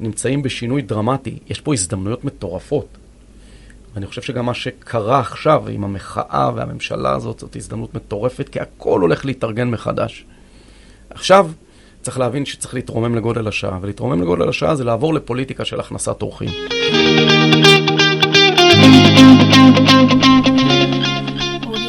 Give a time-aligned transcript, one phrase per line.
[0.00, 1.38] נמצאים בשינוי דרמטי.
[1.48, 2.86] יש פה הזדמנויות מטורפות.
[3.94, 9.00] ואני חושב שגם מה שקרה עכשיו עם המחאה והממשלה הזאת, זאת הזדמנות מטורפת, כי הכל
[9.00, 10.24] הולך להתארגן מחדש.
[11.10, 11.50] עכשיו,
[12.02, 16.50] צריך להבין שצריך להתרומם לגודל השעה, ולהתרומם לגודל השעה זה לעבור לפוליטיקה של הכנסת אורחים.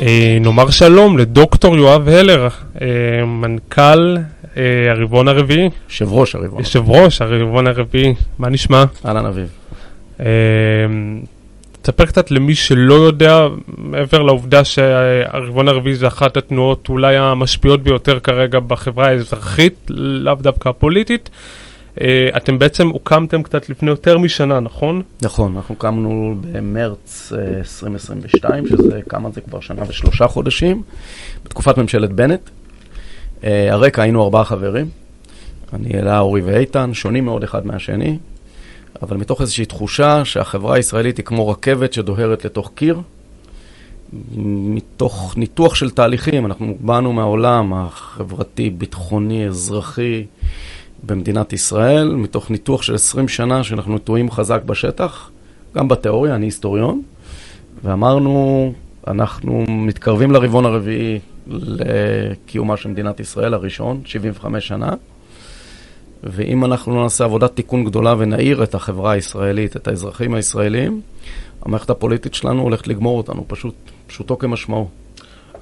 [0.02, 2.48] אה, נאמר שלום לדוקטור יואב הלר,
[2.82, 4.18] אה, מנכ"ל
[4.92, 5.70] הרבעון הרביעי.
[5.90, 6.60] יושב ראש הרבעון.
[6.60, 8.84] יושב ראש הרבעון הרביעי, מה נשמע?
[9.05, 9.50] אהלן אביב.
[11.86, 13.48] תספר קצת למי שלא יודע,
[13.78, 20.70] מעבר לעובדה שהרבעון הרביעי זה אחת התנועות אולי המשפיעות ביותר כרגע בחברה האזרחית, לאו דווקא
[20.70, 21.30] הפוליטית.
[22.02, 25.02] אה, אתם בעצם הוקמתם קצת לפני יותר משנה, נכון?
[25.22, 30.84] נכון, אנחנו קמנו במרץ 2022, אה, שזה, כמה זה כבר שנה ושלושה חודשים,
[31.45, 32.50] בתקופת ממשלת בנט.
[33.44, 34.89] אה, הרקע היינו ארבעה חברים,
[35.73, 38.17] אני אלה, אורי ואיתן, שונים מאוד אחד מהשני,
[39.02, 43.02] אבל מתוך איזושהי תחושה שהחברה הישראלית היא כמו רכבת שדוהרת לתוך קיר.
[44.38, 50.25] מתוך ניתוח של תהליכים, אנחנו באנו מהעולם החברתי, ביטחוני, אזרחי,
[51.03, 55.30] במדינת ישראל, מתוך ניתוח של 20 שנה שאנחנו נטועים חזק בשטח,
[55.75, 57.02] גם בתיאוריה, אני היסטוריון,
[57.83, 58.73] ואמרנו,
[59.08, 64.94] אנחנו מתקרבים לרבעון הרביעי לקיומה של מדינת ישראל הראשון, 75 שנה,
[66.24, 71.02] ואם אנחנו לא נעשה עבודת תיקון גדולה ונעיר את החברה הישראלית, את האזרחים הישראלים,
[71.62, 73.76] המערכת הפוליטית שלנו הולכת לגמור אותנו, פשוט,
[74.08, 74.90] פשוטו כמשמעו.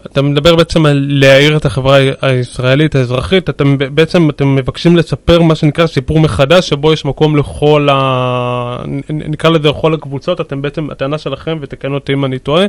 [0.05, 5.55] אתה מדבר בעצם על להעיר את החברה הישראלית, האזרחית, אתם בעצם אתם מבקשים לספר מה
[5.55, 8.77] שנקרא סיפור מחדש, שבו יש מקום לכל ה...
[9.09, 12.65] נקרא לזה לכל הקבוצות, אתם בעצם, הטענה שלכם, ותקן אותי אם אני טועה,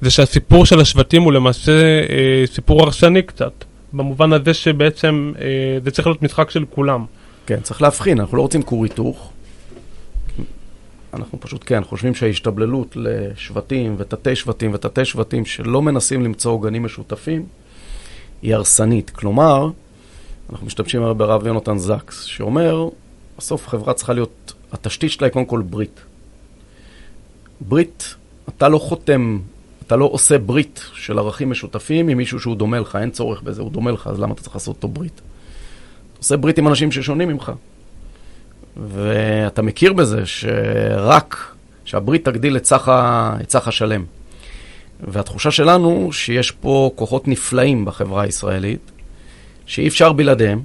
[0.00, 5.46] זה שהסיפור של השבטים הוא למעשה אה, סיפור הרסני קצת, במובן הזה שבעצם אה,
[5.84, 7.04] זה צריך להיות משחק של כולם.
[7.46, 9.31] כן, צריך להבחין, אנחנו לא רוצים כור היתוך.
[11.14, 17.46] אנחנו פשוט, כן, חושבים שההשתבללות לשבטים ותתי שבטים ותתי שבטים שלא מנסים למצוא עוגנים משותפים,
[18.42, 19.10] היא הרסנית.
[19.10, 19.70] כלומר,
[20.50, 22.88] אנחנו משתמשים הרבה ברב יונתן זקס, שאומר,
[23.38, 26.00] בסוף חברה צריכה להיות, התשתית שלה היא קודם כל ברית.
[27.60, 28.14] ברית,
[28.48, 29.38] אתה לא חותם,
[29.86, 33.62] אתה לא עושה ברית של ערכים משותפים עם מישהו שהוא דומה לך, אין צורך בזה,
[33.62, 35.14] הוא דומה לך, אז למה אתה צריך לעשות אותו ברית?
[35.14, 37.52] אתה עושה ברית עם אנשים ששונים ממך.
[38.76, 42.64] ואתה מכיר בזה שרק שהברית תגדיל את
[43.48, 44.04] סך השלם.
[45.08, 48.90] והתחושה שלנו שיש פה כוחות נפלאים בחברה הישראלית,
[49.66, 50.60] שאי אפשר בלעדיהם,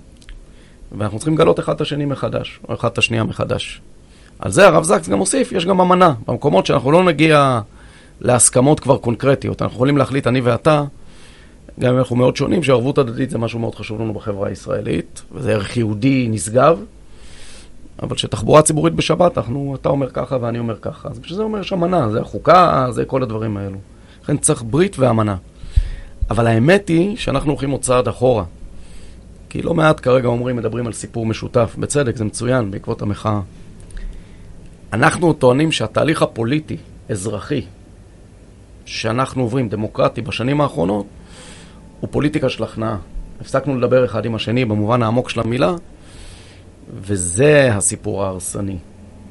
[0.98, 3.82] ואנחנו צריכים לגלות אחד את השני מחדש, או אחד את השנייה מחדש.
[4.40, 6.14] על זה הרב זקס גם הוסיף, יש גם אמנה.
[6.28, 7.60] במקומות שאנחנו לא נגיע
[8.22, 10.84] להסכמות כבר קונקרטיות, אנחנו יכולים להחליט, אני ואתה,
[11.80, 15.54] גם אם אנחנו מאוד שונים, שערבות הדדית זה משהו מאוד חשוב לנו בחברה הישראלית, וזה
[15.54, 16.80] ערך יהודי נשגב,
[18.04, 21.10] אבל שתחבורה ציבורית בשבת, אנחנו, אתה אומר ככה ואני אומר ככה.
[21.10, 23.78] אז בשביל זה אומר יש אמנה, זה החוקה, זה כל הדברים האלו.
[24.24, 25.36] לכן צריך ברית ואמנה.
[26.30, 28.44] אבל האמת היא שאנחנו הולכים עוד צעד אחורה.
[29.50, 31.76] כי לא מעט כרגע אומרים, מדברים על סיפור משותף.
[31.80, 33.40] בצדק, זה מצוין, בעקבות המחאה.
[34.94, 36.78] אנחנו טוענים שהתהליך הפוליטי,
[37.10, 37.62] אזרחי,
[38.86, 41.06] שאנחנו עוברים, דמוקרטי, בשנים האחרונות,
[42.00, 42.98] הוא פוליטיקה של הכנעה.
[43.42, 45.76] הפסקנו לדבר אחד עם השני במובן העמוק של המילה,
[46.94, 48.78] וזה הסיפור ההרסני.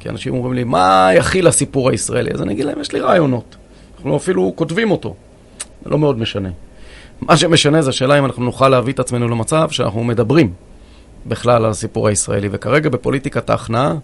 [0.01, 2.31] כי אנשים אומרים לי, מה יכיל הסיפור הישראלי?
[2.35, 3.57] אז אני אגיד להם, יש לי רעיונות.
[3.97, 5.15] אנחנו אפילו כותבים אותו.
[5.85, 6.49] זה לא מאוד משנה.
[7.21, 10.53] מה שמשנה זה השאלה אם אנחנו נוכל להביא את עצמנו למצב שאנחנו מדברים
[11.27, 12.49] בכלל על הסיפור הישראלי.
[12.53, 13.95] וכרגע בפוליטיקת ההכנעה,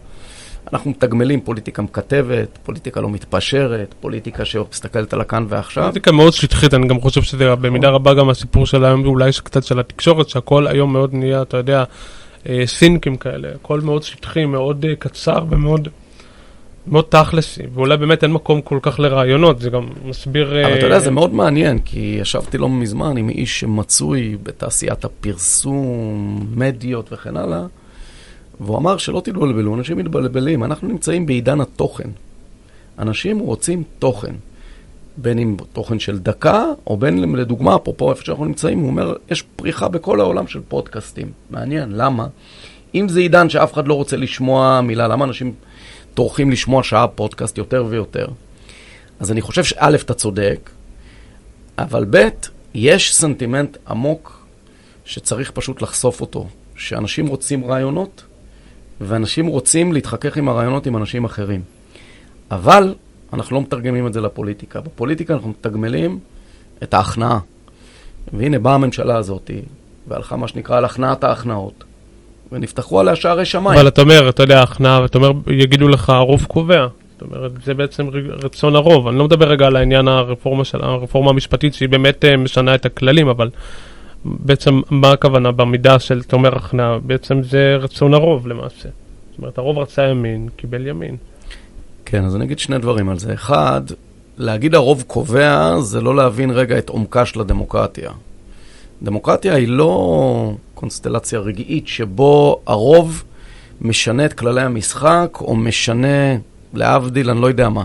[0.73, 5.83] אנחנו מתגמלים פוליטיקה מקטבת, פוליטיקה לא מתפשרת, פוליטיקה שמסתכלת על הכאן ועכשיו.
[5.83, 9.65] פוליטיקה מאוד שטחית, אני גם חושב שזה במידה רבה גם הסיפור של היום, ואולי קצת
[9.65, 11.85] של התקשורת, שהכל היום מאוד נהיה, אתה יודע,
[12.65, 15.89] סינקים כאלה, הכל מאוד שטחי, מאוד אה, קצר ומאוד
[16.87, 20.67] מאוד תכלסי, ואולי באמת אין מקום כל כך לרעיונות, זה גם מסביר...
[20.67, 25.05] אבל אתה יודע, אה, זה מאוד מעניין, כי ישבתי לא מזמן עם איש שמצוי בתעשיית
[25.05, 27.63] הפרסום, מדיות וכן הלאה,
[28.61, 32.09] והוא אמר שלא תתבלבלו, אנשים מתבלבלים, אנחנו נמצאים בעידן התוכן.
[32.99, 34.35] אנשים רוצים תוכן.
[35.17, 39.43] בין אם תוכן של דקה, או בין, לדוגמה, אפרופו איפה שאנחנו נמצאים, הוא אומר, יש
[39.43, 41.33] פריחה בכל העולם של פודקאסטים.
[41.51, 42.27] מעניין, למה?
[42.95, 45.53] אם זה עידן שאף אחד לא רוצה לשמוע מילה, למה אנשים
[46.15, 48.27] טורחים לשמוע שעה פודקאסט יותר ויותר?
[49.21, 50.71] אז אני חושב שא', אתה צודק,
[51.79, 52.29] אבל ב',
[52.75, 54.47] יש סנטימנט עמוק
[55.05, 58.23] שצריך פשוט לחשוף אותו, שאנשים רוצים רעיונות,
[59.01, 61.63] ואנשים רוצים להתחכך עם הרעיונות עם אנשים אחרים.
[62.51, 62.95] אבל
[63.33, 64.81] אנחנו לא מתרגמים את זה לפוליטיקה.
[64.81, 66.19] בפוליטיקה אנחנו מתגמלים
[66.83, 67.39] את ההכנעה.
[68.33, 69.51] והנה באה הממשלה הזאת,
[70.09, 71.85] והלכה מה שנקרא על הכנעת ההכנעות.
[72.53, 73.79] ונפתחו עליה שערי שמיים.
[73.79, 76.87] אבל אתה אומר, אתה יודע, הכנעה, אתה אומר, יגידו לך, הרוב קובע.
[77.13, 78.09] זאת אומרת, זה בעצם
[78.45, 79.09] רצון הרוב.
[79.09, 82.87] אני לא מדבר רגע על העניין הרפורמה של הרפורמה המשפטית, שהיא באמת אה, משנה את
[82.87, 83.51] הכללים, אבל
[84.25, 86.99] בעצם, מה הכוונה במידה של, אתה אומר, הכנעה?
[86.99, 88.89] בעצם זה רצון הרוב למעשה.
[89.31, 91.17] זאת אומרת, הרוב רצה ימין, קיבל ימין.
[92.05, 93.35] כן, אז אני אגיד שני דברים על זה.
[93.35, 93.83] אחד,
[94.37, 98.11] להגיד הרוב קובע זה לא להבין רגע את עומקה של הדמוקרטיה.
[99.03, 103.25] דמוקרטיה היא לא קונסטלציה רגעית שבו הרוב
[103.81, 106.37] משנה את כללי המשחק, או משנה,
[106.75, 107.85] להבדיל, אני לא יודע מה,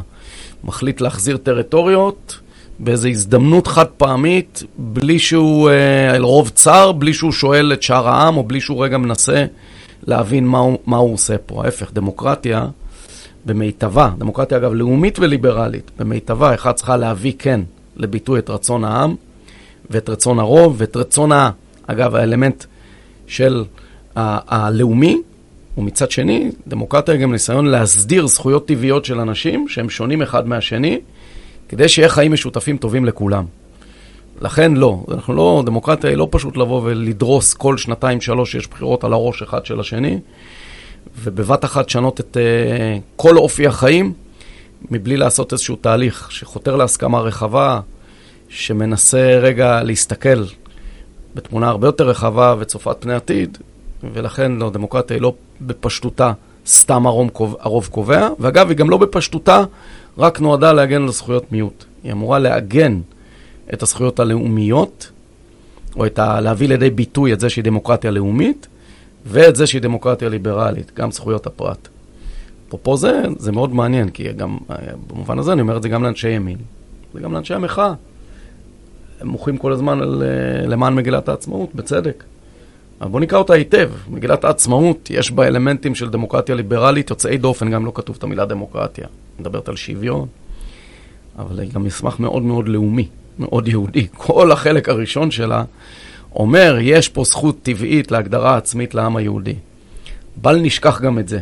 [0.64, 2.40] מחליט להחזיר טריטוריות
[2.80, 8.08] באיזו הזדמנות חד פעמית, בלי שהוא, אה, אל רוב צר, בלי שהוא שואל את שאר
[8.08, 9.46] העם, או בלי שהוא רגע מנסה
[10.04, 11.66] להבין מה הוא, מה הוא עושה פה.
[11.66, 12.68] ההפך, דמוקרטיה
[13.48, 17.62] במיטבה, דמוקרטיה אגב לאומית וליברלית, במיטבה, אחד צריכה להביא כן
[17.96, 19.16] לביטוי את רצון העם
[19.90, 21.50] ואת רצון הרוב ואת רצון ה...
[21.88, 22.66] אגב, האלמנט
[23.28, 23.64] של
[24.16, 25.22] ה- הלאומי,
[25.78, 31.00] ומצד שני, דמוקרטיה היא גם ניסיון להסדיר זכויות טבעיות של אנשים שהם שונים אחד מהשני,
[31.70, 33.46] כדי שיהיה חיים משותפים טובים לכולם.
[34.42, 39.04] לכן לא, אנחנו לא, דמוקרטיה היא לא פשוט לבוא ולדרוס כל שנתיים שלוש שיש בחירות
[39.04, 40.20] על הראש אחד של השני,
[41.24, 44.14] ובבת אחת לשנות את uh, כל אופי החיים,
[44.92, 47.80] מבלי לעשות איזשהו תהליך שחותר להסכמה רחבה,
[48.50, 50.44] שמנסה רגע להסתכל
[51.36, 53.58] בתמונה הרבה יותר רחבה וצופת פני עתיד,
[54.14, 56.34] ולכן לא, דמוקרטיה היא לא בפשטותה
[56.68, 59.64] סתם הרוב, הרוב קובע, ואגב, היא גם לא בפשטותה
[60.18, 61.86] רק נועדה להגן על זכויות מיעוט.
[62.04, 63.00] היא אמורה לעגן
[63.74, 65.12] את הזכויות הלאומיות,
[65.96, 66.40] או את ה...
[66.42, 68.68] להביא לידי ביטוי את זה שהיא דמוקרטיה לאומית,
[69.28, 71.88] ואת זה שהיא דמוקרטיה ליברלית, גם זכויות הפרט.
[72.68, 74.76] אפרופו זה, זה מאוד מעניין, כי גם, אה,
[75.08, 76.58] במובן הזה אני אומר את זה גם לאנשי ימין,
[77.14, 77.94] זה גם לאנשי המחאה.
[79.22, 82.24] הם מוחים כל הזמן על, אה, למען מגילת העצמאות, בצדק.
[83.02, 83.90] אבל בואו נקרא אותה היטב.
[84.10, 88.46] מגילת העצמאות, יש בה אלמנטים של דמוקרטיה ליברלית, יוצאי דופן, גם לא כתוב את המילה
[88.46, 89.08] דמוקרטיה.
[89.40, 90.28] מדברת על שוויון,
[91.40, 93.08] אבל היא גם מסמך מאוד מאוד לאומי,
[93.40, 94.08] מאוד יהודי.
[94.18, 95.64] כל החלק הראשון שלה
[96.38, 99.56] אומר, יש פה זכות טבעית להגדרה עצמית לעם היהודי.
[100.36, 101.40] בל נשכח גם את זה.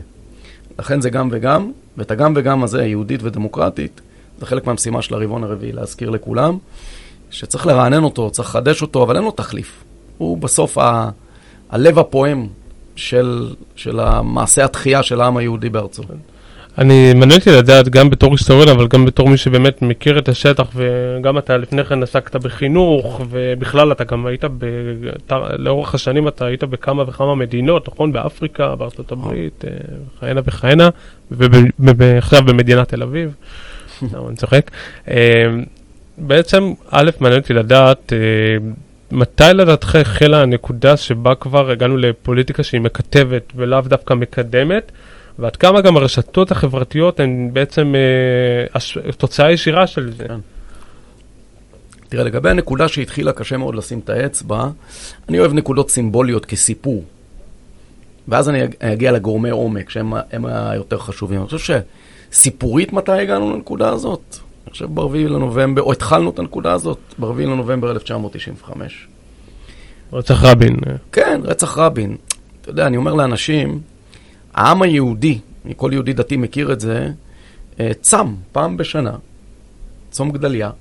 [0.80, 4.02] לכן זה גם וגם, ואת הגם וגם הזה, יהודית ודמוקרטית,
[4.40, 6.58] זה חלק מהמשימה של הרבעון הרביעי, להזכיר לכולם,
[7.32, 9.84] שצריך לרענן אותו, צריך לחדש אותו, אבל אין לו תחליף.
[10.18, 11.10] הוא בסוף ה...
[11.70, 12.48] הלב הפועם
[12.96, 16.04] של, של המעשה התחייה של העם היהודי בארצו.
[16.78, 20.68] אני מעניין אותי לדעת, גם בתור היסטוריון, אבל גם בתור מי שבאמת מכיר את השטח,
[20.76, 24.66] וגם אתה לפני כן עסקת בחינוך, ובכלל אתה גם היית, ב...
[25.26, 28.12] אתה, לאורך השנים אתה היית בכמה וכמה מדינות, נכון?
[28.12, 29.72] באפריקה, בארצות הברית, אה,
[30.20, 30.90] כהנה וכהנה,
[31.32, 33.34] ועכשיו במדינת תל אביב.
[34.14, 34.72] לא, אני צוחק.
[35.08, 35.46] אה,
[36.18, 38.18] בעצם, א', מעניין אותי לדעת, אה,
[39.12, 44.92] מתי לדעתך החלה הנקודה שבה כבר הגענו לפוליטיקה שהיא מקטבת ולאו דווקא מקדמת?
[45.40, 48.98] ועד כמה גם הרשתות החברתיות הן בעצם אה, הש...
[49.18, 50.28] תוצאה ישירה של זה.
[50.28, 50.40] כן.
[52.10, 54.68] תראה, לגבי הנקודה שהתחילה, קשה מאוד לשים את האצבע,
[55.30, 57.04] אני אוהב נקודות סימבוליות כסיפור.
[58.28, 61.40] ואז אני אגיע לגורמי עומק, שהם הם היותר חשובים.
[61.40, 61.82] אני חושב
[62.32, 64.38] שסיפורית מתי הגענו לנקודה הזאת?
[64.66, 69.08] אני חושב ב-4 לנובמבר, או התחלנו את הנקודה הזאת ב-4 לנובמבר 1995.
[70.14, 70.76] רצח רבין.
[71.12, 72.18] כן, רצח רבין.
[72.62, 73.82] אתה יודע, אני אומר לאנשים,
[74.56, 75.40] העם היהודי,
[75.76, 77.10] כל יהודי דתי מכיר את זה,
[77.80, 79.16] אה, צם פעם בשנה,
[80.12, 80.72] צום גדליה.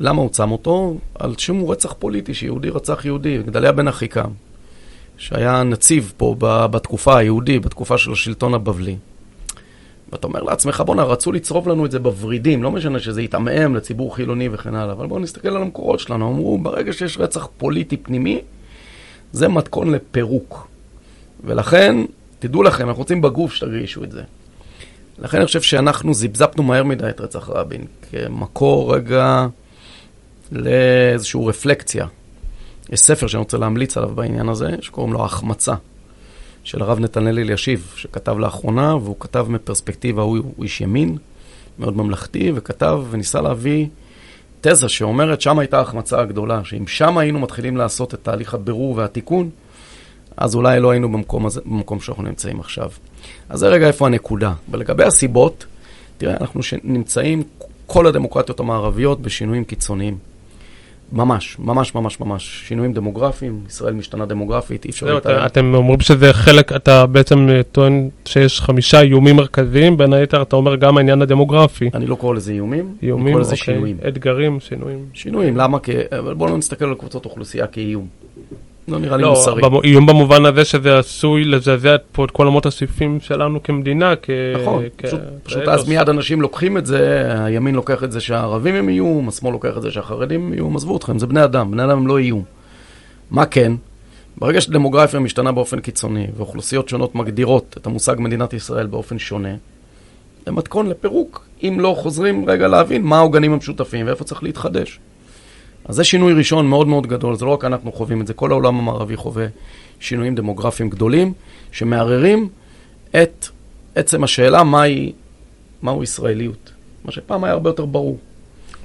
[0.00, 0.96] למה הוא צם אותו?
[1.14, 4.30] על שום רצח פוליטי, שיהודי רצח יהודי, גדליה בן אחיקם,
[5.16, 8.96] שהיה נציב פה בתקופה היהודי, בתקופה של השלטון הבבלי.
[10.12, 14.16] ואתה אומר לעצמך, בואנה, רצו לצרוב לנו את זה בוורידים, לא משנה שזה יתעמעם לציבור
[14.16, 16.30] חילוני וכן הלאה, אבל בואו נסתכל על המקורות שלנו.
[16.30, 18.40] אמרו, ברגע שיש רצח פוליטי פנימי,
[19.32, 20.68] זה מתכון לפירוק.
[21.44, 21.96] ולכן,
[22.42, 24.22] תדעו לכם, אנחנו רוצים בגוף שתרגישו את זה.
[25.18, 29.46] לכן אני חושב שאנחנו זיבזבנו מהר מדי את רצח רבין, כמקור רגע
[30.52, 32.06] לאיזושהי רפלקציה.
[32.90, 35.74] יש ספר שאני רוצה להמליץ עליו בעניין הזה, שקוראים לו ההחמצה,
[36.64, 41.18] של הרב נתנאל אלישיב, שכתב לאחרונה, והוא כתב מפרספקטיבה, הוא, הוא איש ימין,
[41.78, 43.86] מאוד ממלכתי, וכתב וניסה להביא
[44.60, 49.50] תזה שאומרת, שם הייתה ההחמצה הגדולה, שאם שם היינו מתחילים לעשות את תהליך הבירור והתיקון,
[50.36, 52.90] אז אולי לא היינו במקום, הזה, במקום שאנחנו נמצאים עכשיו.
[53.48, 54.52] אז זה רגע איפה הנקודה.
[54.70, 55.66] ולגבי הסיבות,
[56.18, 57.42] תראה, אנחנו נמצאים,
[57.86, 60.18] כל הדמוקרטיות המערביות, בשינויים קיצוניים.
[61.12, 62.62] ממש, ממש, ממש, ממש.
[62.68, 65.46] שינויים דמוגרפיים, ישראל משתנה דמוגרפית, אי אפשר להתאר.
[65.46, 70.76] אתם אומרים שזה חלק, אתה בעצם טוען שיש חמישה איומים מרכזיים, בין היתר אתה אומר
[70.76, 71.90] גם העניין הדמוגרפי.
[71.94, 73.74] אני לא קורא לזה איומים, איומים, אני קורא לזה אוקיי.
[73.74, 73.96] שינויים.
[74.08, 75.04] אתגרים, שינויים.
[75.14, 75.78] שינויים, למה?
[75.78, 75.92] כי...
[76.18, 78.06] אבל בואו לא נסתכל על קבוצות אוכלוסייה כאיום.
[78.88, 79.62] לא נראה לי לא, מוסרי.
[79.62, 84.30] במו- איום במובן הזה שזה עשוי לזעזע פה את כל אמות הסיפים שלנו כמדינה, כ...
[84.62, 85.74] נכון, כ- פשוט, פשוט כאתוס.
[85.74, 89.76] אז מיד אנשים לוקחים את זה, הימין לוקח את זה שהערבים הם איום, השמאל לוקח
[89.76, 92.42] את זה שהחרדים איום, עזבו אתכם, זה בני אדם, בני אדם הם לא איום.
[93.30, 93.72] מה כן?
[94.38, 99.54] ברגע שדמוגרפיה משתנה באופן קיצוני, ואוכלוסיות שונות מגדירות את המושג מדינת ישראל באופן שונה,
[100.46, 104.98] זה מתכון לפירוק, אם לא חוזרים רגע להבין מה העוגנים המשותפים ואיפה צריך להתחדש.
[105.84, 108.50] אז זה שינוי ראשון מאוד מאוד גדול, זה לא רק אנחנו חווים את זה, כל
[108.50, 109.46] העולם המערבי חווה
[110.00, 111.32] שינויים דמוגרפיים גדולים,
[111.72, 112.48] שמערערים
[113.22, 113.46] את
[113.94, 115.12] עצם השאלה מהי,
[115.82, 116.72] מהו ישראליות.
[117.04, 118.18] מה שפעם היה הרבה יותר ברור.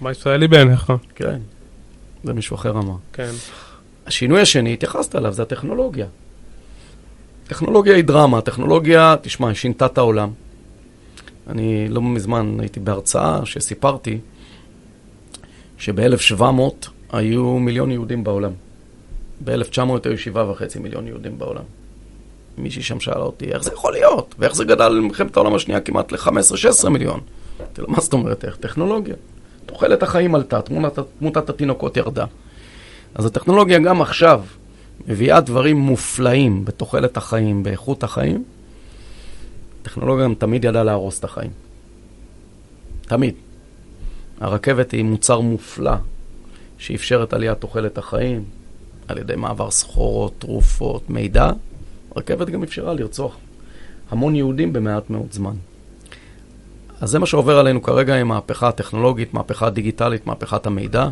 [0.01, 0.93] מה ישראלי בעיניך?
[1.15, 1.39] כן,
[2.23, 2.95] זה מישהו אחר אמר.
[3.13, 3.31] כן.
[4.05, 6.05] השינוי השני, התייחסת אליו, זה הטכנולוגיה.
[7.47, 10.29] טכנולוגיה היא דרמה, טכנולוגיה, תשמע, היא שינתה את העולם.
[11.47, 14.19] אני לא מזמן הייתי בהרצאה שסיפרתי
[15.77, 16.41] שב-1700
[17.11, 18.51] היו מיליון יהודים בעולם.
[19.43, 21.63] ב-1900 היו שבעה וחצי מיליון יהודים בעולם.
[22.57, 24.35] מישהי שם שאלה אותי, איך זה יכול להיות?
[24.39, 27.19] ואיך זה גדל למלחמת העולם השנייה כמעט ל-15-16 מיליון?
[27.59, 28.55] אמרתי לו, מה זאת אומרת, איך?
[28.55, 29.15] טכנולוגיה.
[29.65, 32.25] תוחלת החיים עלתה, תמונת, תמותת התינוקות ירדה.
[33.15, 34.41] אז הטכנולוגיה גם עכשיו
[35.07, 38.43] מביאה דברים מופלאים בתוחלת החיים, באיכות החיים.
[39.81, 41.51] הטכנולוגיה גם תמיד ידעה להרוס את החיים.
[43.01, 43.33] תמיד.
[44.39, 45.95] הרכבת היא מוצר מופלא
[46.77, 48.43] שאפשר את עליית תוחלת החיים
[49.07, 51.51] על ידי מעבר סחורות, תרופות, מידע.
[52.15, 53.37] הרכבת גם אפשרה לרצוח
[54.09, 55.55] המון יהודים במעט מאוד זמן.
[57.01, 61.09] אז זה מה שעובר עלינו כרגע עם מהפכה הטכנולוגית, מהפכה דיגיטלית, מהפכת המידע.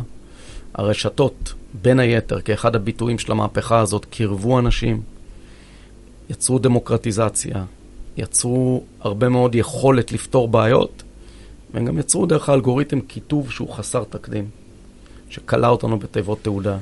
[0.74, 5.02] הרשתות, בין היתר, כאחד הביטויים של המהפכה הזאת, קירבו אנשים,
[6.30, 7.64] יצרו דמוקרטיזציה,
[8.16, 11.02] יצרו הרבה מאוד יכולת לפתור בעיות,
[11.76, 14.48] והם גם יצרו דרך האלגוריתם כיתוב שהוא חסר תקדים,
[15.30, 16.76] שכלא אותנו בתיבות תעודה.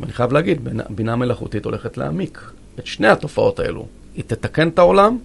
[0.00, 3.86] ואני חייב להגיד, בינה- מלאכותית הולכת להעמיק את שני התופעות האלו.
[4.14, 5.18] היא תתקן את העולם,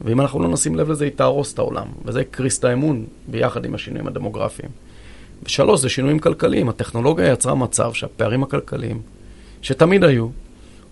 [0.00, 1.86] ואם אנחנו לא נשים לב לזה, היא תהרוס את העולם.
[2.04, 4.70] וזה יקריס את האמון ביחד עם השינויים הדמוגרפיים.
[5.42, 6.68] ושלוש, זה שינויים כלכליים.
[6.68, 9.00] הטכנולוגיה יצרה מצב שהפערים הכלכליים,
[9.62, 10.28] שתמיד היו,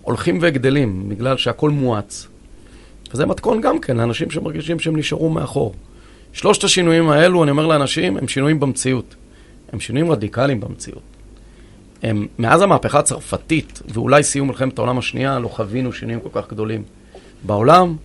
[0.02, 2.26] הולכים וגדלים, בגלל שהכל מואץ.
[3.14, 5.74] וזה מתכון גם כן לאנשים שמרגישים שהם נשארו מאחור.
[6.32, 9.14] שלושת השינויים האלו, אני אומר לאנשים, הם שינויים במציאות.
[9.72, 11.02] הם שינויים רדיקליים במציאות.
[12.02, 16.82] הם, מאז המהפכה הצרפתית, ואולי סיום מלחמת העולם השנייה, לא חווינו שינויים כל כך גדולים
[17.42, 17.96] בעולם,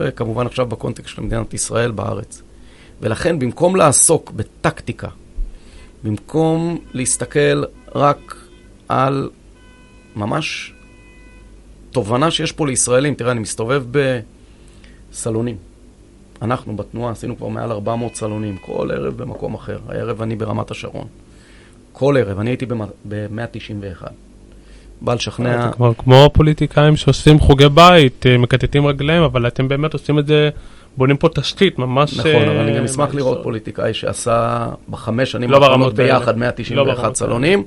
[0.00, 2.42] וכמובן עכשיו בקונטקסט של מדינת ישראל בארץ.
[3.00, 5.08] ולכן, במקום לעסוק בטקטיקה,
[6.04, 8.36] במקום להסתכל רק
[8.88, 9.30] על
[10.16, 10.72] ממש
[11.90, 13.84] תובנה שיש פה לישראלים, תראה, אני מסתובב
[15.10, 15.56] בסלונים.
[16.42, 19.78] אנחנו בתנועה עשינו כבר מעל 400 סלונים, כל ערב במקום אחר.
[19.88, 21.06] הערב אני ברמת השרון.
[21.92, 22.66] כל ערב, אני הייתי
[23.08, 24.08] ב-191.
[25.00, 25.62] בא לשכנע...
[25.62, 30.26] זה כבר כמו הפוליטיקאים שעושים חוגי בית, אה, מקטטים רגליהם, אבל אתם באמת עושים את
[30.26, 30.50] זה,
[30.96, 32.18] בונים פה תשתית, ממש...
[32.18, 35.94] נכון, אבל אני גם אה, אשמח לראות פוליטיקאי שעשה בחמש שנים לא האחרונות.
[35.94, 37.64] ביחד לא 191 ברמות סלונים,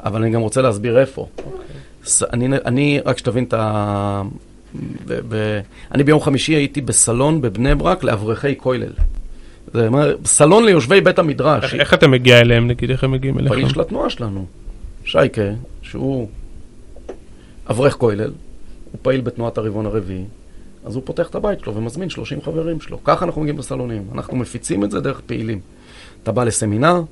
[0.00, 1.26] אבל אני גם רוצה להסביר איפה.
[2.32, 4.22] אני, אני, רק שתבין את ה...
[5.06, 5.60] ב, ב,
[5.94, 8.92] אני ביום חמישי הייתי בסלון בבני ברק לאברכי כולל.
[9.74, 11.64] זה אומר, סלון ליושבי בית המדרש.
[11.64, 13.54] איך- איך אתה מגיע אליהם, נגיד, איך הם מגיעים אליכם?
[13.54, 14.46] פעיל של התנועה שלנו.
[15.04, 15.42] שייקה,
[15.82, 16.28] שהוא
[17.70, 18.30] אברך כולל,
[18.92, 20.24] הוא פעיל בתנועת הרבעון הרביעי,
[20.84, 22.98] אז הוא פותח את הבית שלו ומזמין 30 חברים שלו.
[23.04, 24.02] ככה אנחנו מגיעים לסלונים.
[24.14, 25.60] אנחנו מפיצים את זה דרך פעילים.
[26.22, 27.02] אתה בא לסמינר,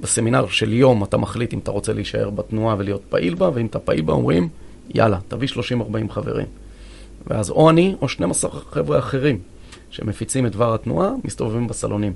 [0.00, 3.78] בסמינר של יום אתה מחליט אם אתה רוצה להישאר בתנועה ולהיות פעיל בה, ואם אתה
[3.78, 4.48] פעיל בה אומרים,
[4.94, 5.52] יאללה, תביא 30-40
[6.10, 6.46] חברים.
[7.26, 9.38] ואז או אני או 12 חבר'ה אחרים
[9.90, 12.12] שמפיצים את דבר התנועה, מסתובבים בסלונים.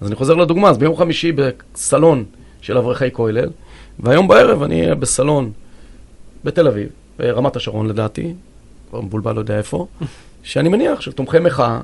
[0.00, 2.24] אז אני חוזר לדוגמה, אז ביום חמישי בסלון
[2.60, 3.50] של אברכי כולל,
[3.98, 5.52] והיום בערב אני אהיה בסלון
[6.44, 8.34] בתל אביב, ברמת השרון לדעתי,
[8.90, 9.86] כבר מבולבל לא יודע איפה,
[10.42, 11.80] שאני מניח של תומכי מחאה,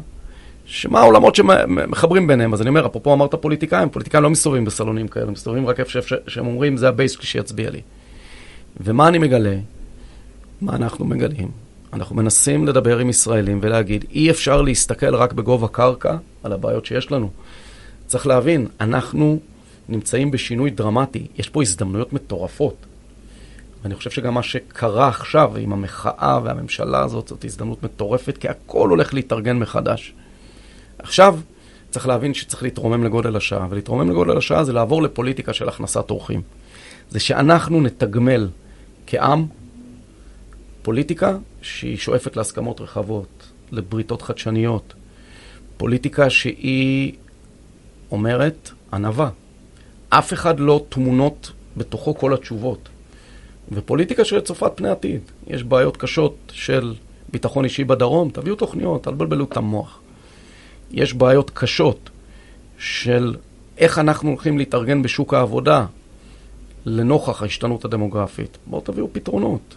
[0.64, 2.54] שמה העולמות שמחברים ביניהם.
[2.54, 5.98] אז אני אומר, אפרופו אמרת פוליטיקאים, פוליטיקאים לא מסתובבים בסלונים כאלה, הם מסתובבים רק איפה
[6.26, 7.80] שהם אומרים, זה הבייס שיצביע לי.
[8.80, 9.56] ומה אני מגלה?
[10.60, 11.48] מה אנחנו מגלים?
[11.92, 17.12] אנחנו מנסים לדבר עם ישראלים ולהגיד, אי אפשר להסתכל רק בגובה קרקע על הבעיות שיש
[17.12, 17.30] לנו.
[18.06, 19.38] צריך להבין, אנחנו
[19.88, 22.76] נמצאים בשינוי דרמטי, יש פה הזדמנויות מטורפות.
[23.82, 28.88] ואני חושב שגם מה שקרה עכשיו עם המחאה והממשלה הזאת, זאת הזדמנות מטורפת, כי הכל
[28.88, 30.14] הולך להתארגן מחדש.
[30.98, 31.38] עכשיו,
[31.90, 36.42] צריך להבין שצריך להתרומם לגודל השעה, ולהתרומם לגודל השעה זה לעבור לפוליטיקה של הכנסת אורחים.
[37.10, 38.48] זה שאנחנו נתגמל
[39.06, 39.46] כעם
[40.82, 44.94] פוליטיקה שהיא שואפת להסכמות רחבות, לבריתות חדשניות,
[45.76, 47.12] פוליטיקה שהיא
[48.10, 49.30] אומרת ענווה.
[50.08, 52.88] אף אחד לא תמונות בתוכו כל התשובות.
[53.72, 55.20] ופוליטיקה שצופת פני עתיד.
[55.46, 56.94] יש בעיות קשות של
[57.32, 59.98] ביטחון אישי בדרום, תביאו תוכניות, אל תבלבלו את המוח.
[60.90, 62.10] יש בעיות קשות
[62.78, 63.36] של
[63.78, 65.86] איך אנחנו הולכים להתארגן בשוק העבודה
[66.86, 68.58] לנוכח ההשתנות הדמוגרפית.
[68.66, 69.76] בואו תביאו פתרונות.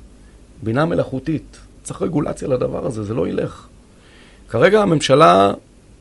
[0.64, 3.68] בינה מלאכותית, צריך רגולציה לדבר הזה, זה לא ילך.
[4.50, 5.52] כרגע הממשלה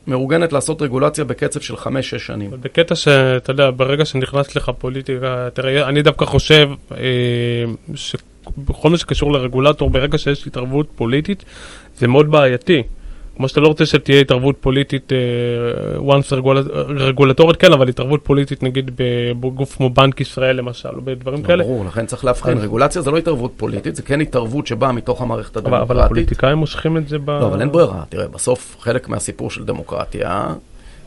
[0.07, 2.51] מאורגנת לעשות רגולציה בקצב של 5-6 שנים.
[2.61, 6.97] בקטע שאתה יודע, ברגע שנכנס לך פוליטיקה, תראה, אני דווקא חושב אה,
[7.95, 11.43] שבכל מה שקשור לרגולטור, ברגע שיש התערבות פוליטית,
[11.97, 12.83] זה מאוד בעייתי.
[13.35, 16.57] כמו שאתה לא רוצה שתהיה התערבות פוליטית, uh, once רגול,
[16.97, 18.91] רגולטורית כן, אבל התערבות פוליטית נגיד
[19.39, 21.63] בגוף כמו בנק ישראל למשל, או בדברים לא, כאלה.
[21.63, 22.57] ברור, לכן צריך להבחין.
[22.57, 25.89] רגולציה זה לא התערבות פוליטית, זה כן התערבות שבאה מתוך המערכת הדמוקרטית.
[25.91, 27.29] אבל הפוליטיקאים מושכים את זה ב...
[27.29, 28.03] לא, אבל אין ברירה.
[28.09, 30.53] תראה, בסוף חלק מהסיפור של דמוקרטיה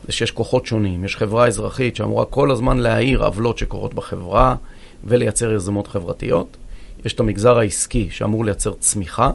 [0.07, 1.05] זה שיש כוחות שונים.
[1.05, 4.55] יש חברה אזרחית שאמורה כל הזמן להעיר עוולות שקורות בחברה
[5.03, 6.57] ולייצר יזמות חברתיות.
[7.05, 9.31] יש את המגזר העסקי שאמור לייצר צמיחה,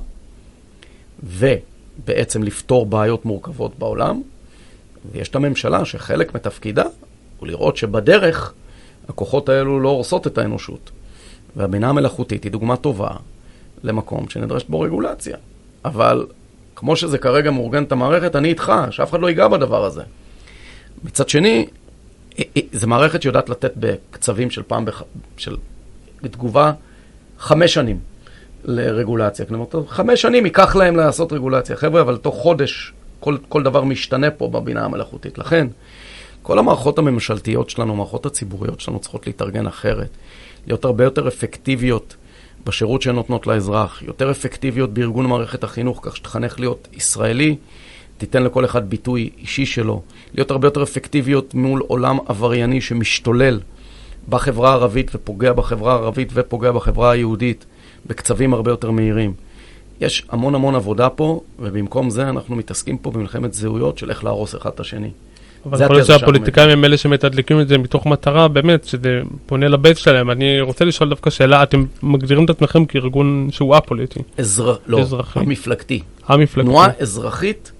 [1.25, 1.55] ו...
[2.05, 4.23] בעצם לפתור בעיות מורכבות בעולם,
[5.13, 6.85] ויש את הממשלה שחלק מתפקידה
[7.39, 8.53] הוא לראות שבדרך
[9.09, 10.91] הכוחות האלו לא הורסות את האנושות.
[11.57, 13.11] והבינה המלאכותית היא דוגמה טובה
[13.83, 15.37] למקום שנדרשת בו רגולציה.
[15.85, 16.27] אבל
[16.77, 20.03] כמו שזה כרגע מאורגן את המערכת, אני איתך, שאף אחד לא ייגע בדבר הזה.
[21.05, 21.67] מצד שני,
[22.73, 25.03] זו מערכת שיודעת לתת בקצבים של פעם, בח...
[25.37, 25.57] של
[26.23, 26.73] בתגובה
[27.39, 27.99] חמש שנים.
[28.65, 29.47] לרגולציה.
[29.47, 31.77] כלומר, חמש שנים ייקח להם לעשות רגולציה.
[31.77, 35.39] חבר'ה, אבל תוך חודש כל, כל דבר משתנה פה בבינה המלאכותית.
[35.39, 35.67] לכן,
[36.43, 40.09] כל המערכות הממשלתיות שלנו, המערכות הציבוריות שלנו צריכות להתארגן אחרת,
[40.67, 42.17] להיות הרבה יותר אפקטיביות
[42.67, 47.57] בשירות שהן נותנות לאזרח, יותר אפקטיביות בארגון מערכת החינוך, כך שתחנך להיות ישראלי,
[48.19, 50.03] תיתן לכל אחד ביטוי אישי שלו,
[50.35, 53.61] להיות הרבה יותר אפקטיביות מול עולם עברייני שמשתולל
[54.29, 57.65] בחברה הערבית ופוגע בחברה הערבית ופוגע בחברה היהודית.
[58.07, 59.33] בקצבים הרבה יותר מהירים.
[60.01, 64.55] יש המון המון עבודה פה, ובמקום זה אנחנו מתעסקים פה במלחמת זהויות של איך להרוס
[64.55, 65.11] אחד את השני.
[65.67, 69.99] אבל יכול להיות שהפוליטיקאים הם אלה שמתדלקים את זה מתוך מטרה, באמת, שזה פונה לבייס
[69.99, 70.31] שלהם.
[70.31, 74.21] אני רוצה לשאול דווקא שאלה, אתם מגדירים את עצמכם כארגון שהוא א-פוליטי.
[74.39, 74.75] אזר...
[74.87, 75.41] לא, אזרחי.
[75.41, 76.03] המפלגתי.
[76.27, 76.71] המפלגתי.
[76.71, 77.73] תנועה אזרחית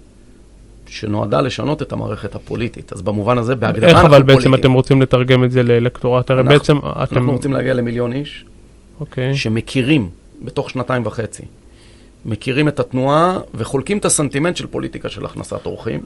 [0.87, 2.93] שנועדה לשנות את המערכת הפוליטית.
[2.93, 4.29] אז במובן הזה, בהגדרה אנחנו פוליטיים.
[4.29, 6.31] איך אבל בעצם אתם רוצים לתרגם את זה לאלקטורט?
[6.31, 7.17] הרי בעצם אתם...
[7.17, 8.45] אנחנו רוצים להגיע למיליון איש,
[9.03, 9.11] okay.
[9.11, 9.35] אוקיי.
[9.35, 10.11] שמכירים
[10.43, 11.43] בתוך שנתיים וחצי,
[12.25, 16.01] מכירים את התנועה וחולקים את הסנטימנט של פוליטיקה של הכנסת אורחים.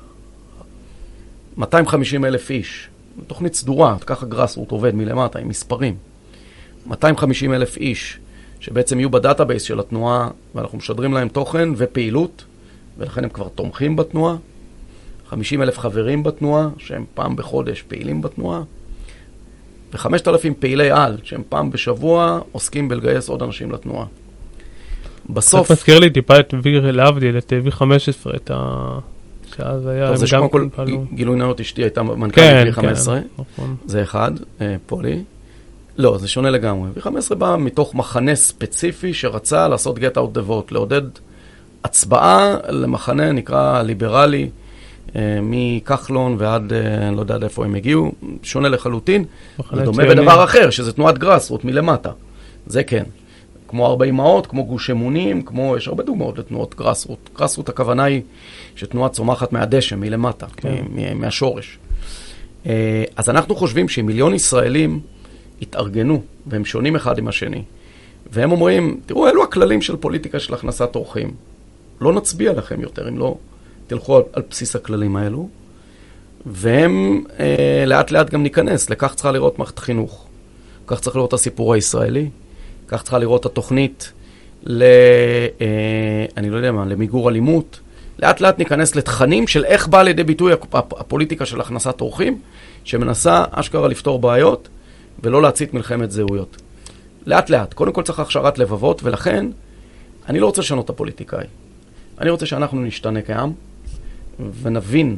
[1.57, 2.89] 250 אלף איש,
[3.27, 5.97] תוכנית סדורה, ככה grassroot עובד מלמטה עם מספרים.
[6.87, 8.19] 250 אלף איש
[8.61, 12.45] שבעצם יהיו ב database של התנועה ואנחנו משדרים להם תוכן ופעילות
[12.99, 14.37] ולכן הם כבר תומכים בתנועה.
[15.29, 18.63] 50 אלף חברים בתנועה שהם פעם בחודש פעילים בתנועה.
[19.95, 24.07] ו-5,000 פעילי על, שהם פעם בשבוע עוסקים בלגייס עוד אנשים לתנועה.
[25.31, 25.69] בסוף...
[25.69, 28.99] זה מזכיר לי טיפה את וי, להבדיל, את V15, את ה...
[29.57, 30.07] שאז היה...
[30.07, 30.69] טוב, זה שקודם כל,
[31.15, 33.77] גילוי נאות אשתי הייתה מנכ"לית כן, V15, כן, נכון.
[33.87, 35.23] זה אחד, אה, פולי.
[35.99, 36.91] לא, זה שונה לגמרי.
[36.97, 41.03] V15 בא מתוך מחנה ספציפי שרצה לעשות get out the vote, לעודד
[41.85, 44.51] הצבעה למחנה נקרא ליברלי.
[45.17, 49.25] אה, מכחלון ועד, אה, אני לא יודע עד איפה הם הגיעו, שונה לחלוטין.
[49.85, 52.11] דומה בדבר אחר, שזה תנועת גראסרוט מלמטה.
[52.67, 53.05] זה כן.
[53.69, 57.29] כמו ארבע אמהות, כמו גוש אמונים, כמו, יש הרבה דוגמאות לתנועות גראסרוט.
[57.39, 58.23] גראסרוט הכוונה היא
[58.77, 60.85] שתנועה צומחת מהדשא, מלמטה, כן.
[61.15, 61.79] מהשורש.
[62.67, 65.01] אה, אז אנחנו חושבים שאם מיליון ישראלים
[65.61, 67.63] יתארגנו, והם שונים אחד עם השני,
[68.33, 71.31] והם אומרים, תראו, אלו הכללים של פוליטיקה של הכנסת אורחים.
[72.01, 73.37] לא נצביע לכם יותר אם לא
[73.87, 75.49] תלכו על, על בסיס הכללים האלו,
[76.47, 80.27] והם אה, לאט לאט גם ניכנס, לכך צריכה לראות מערכת חינוך,
[80.87, 82.29] כך צריך לראות הסיפור הישראלי,
[82.89, 84.13] כך צריכה לראות התוכנית
[84.63, 84.83] ל...
[85.61, 87.81] אה, אני לא יודע מה, למיגור אלימות.
[88.19, 92.39] לאט לאט ניכנס לתכנים של איך באה לידי ביטוי הפוליטיקה של הכנסת אורחים,
[92.85, 94.69] שמנסה אשכרה לפתור בעיות
[95.23, 96.57] ולא להצית מלחמת זהויות.
[97.27, 97.75] לאט לאט.
[97.75, 99.47] קודם כל צריך הכשרת לבבות, ולכן
[100.29, 101.45] אני לא רוצה לשנות את הפוליטיקאי.
[102.21, 103.53] אני רוצה שאנחנו נשתנה כעם,
[104.63, 105.17] ונבין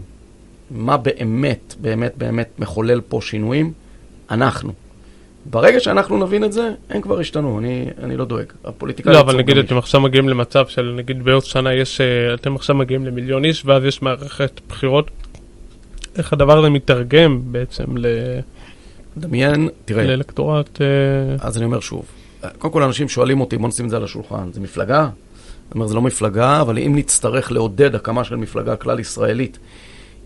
[0.71, 3.73] מה באמת, באמת, באמת מחולל פה שינויים,
[4.31, 4.73] אנחנו.
[5.51, 8.45] ברגע שאנחנו נבין את זה, הם כבר השתנו, אני, אני לא דואג.
[8.65, 9.15] הפוליטיקאים...
[9.15, 12.77] לא, אבל נגיד אתם עכשיו מגיעים למצב של, נגיד בעוד שנה יש, אה, אתם עכשיו
[12.77, 15.11] מגיעים למיליון איש, ואז יש מערכת בחירות.
[16.19, 18.07] איך הדבר הזה מתרגם בעצם ל...
[19.17, 20.05] דמיין, תראה.
[20.05, 20.83] לאלקטורט...
[20.83, 20.87] אה,
[21.41, 22.05] אז אני אומר שוב,
[22.59, 25.09] קודם כל אנשים שואלים אותי, בוא נשים את זה על השולחן, זה מפלגה?
[25.73, 29.59] אני אומר, זה לא מפלגה, אבל אם נצטרך לעודד הקמה של מפלגה כלל ישראלית,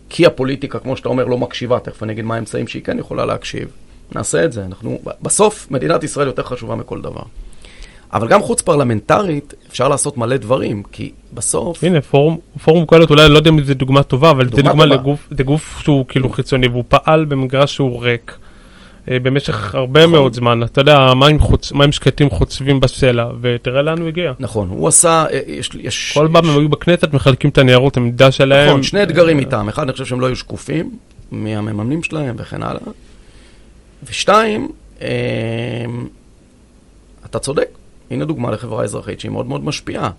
[0.09, 3.25] כי הפוליטיקה, כמו שאתה אומר, לא מקשיבה, תכף אני אגיד מה האמצעים שהיא כן יכולה
[3.25, 3.69] להקשיב.
[4.15, 4.65] נעשה את זה.
[4.65, 7.23] אנחנו, בסוף, מדינת ישראל יותר חשובה מכל דבר.
[8.13, 11.85] אבל גם חוץ פרלמנטרית אפשר לעשות מלא דברים, כי בסוף...
[11.85, 14.85] הנה, פורום, פורום קהלת, אולי לא יודע אם זו דוגמה טובה, אבל דוגמה זה דוגמה
[14.85, 14.95] טובה.
[14.95, 18.37] לגוף, זה גוף שהוא כאילו חיצוני, והוא פעל במגרש שהוא ריק.
[19.11, 20.13] אה, במשך הרבה נכון.
[20.13, 21.73] מאוד זמן, אתה יודע, מים, חוצ...
[21.73, 24.33] מים שקטים חוצבים בסלע, ותראה לאן הוא הגיע.
[24.39, 28.33] נכון, הוא עשה, אה, יש, יש, כל פעם הם היו בכנסת, מחלקים את הניירות עמדה
[28.33, 28.69] שלהם.
[28.69, 29.69] נכון, שני אתגרים איתם.
[29.69, 30.97] אחד, אני חושב שהם לא היו שקופים
[31.31, 32.81] מהמממנים שלהם וכן הלאה.
[34.05, 34.69] ושתיים,
[35.03, 35.09] אה,
[37.27, 37.69] אתה צודק,
[38.11, 40.11] הנה דוגמה לחברה אזרחית שהיא מאוד מאוד משפיעה.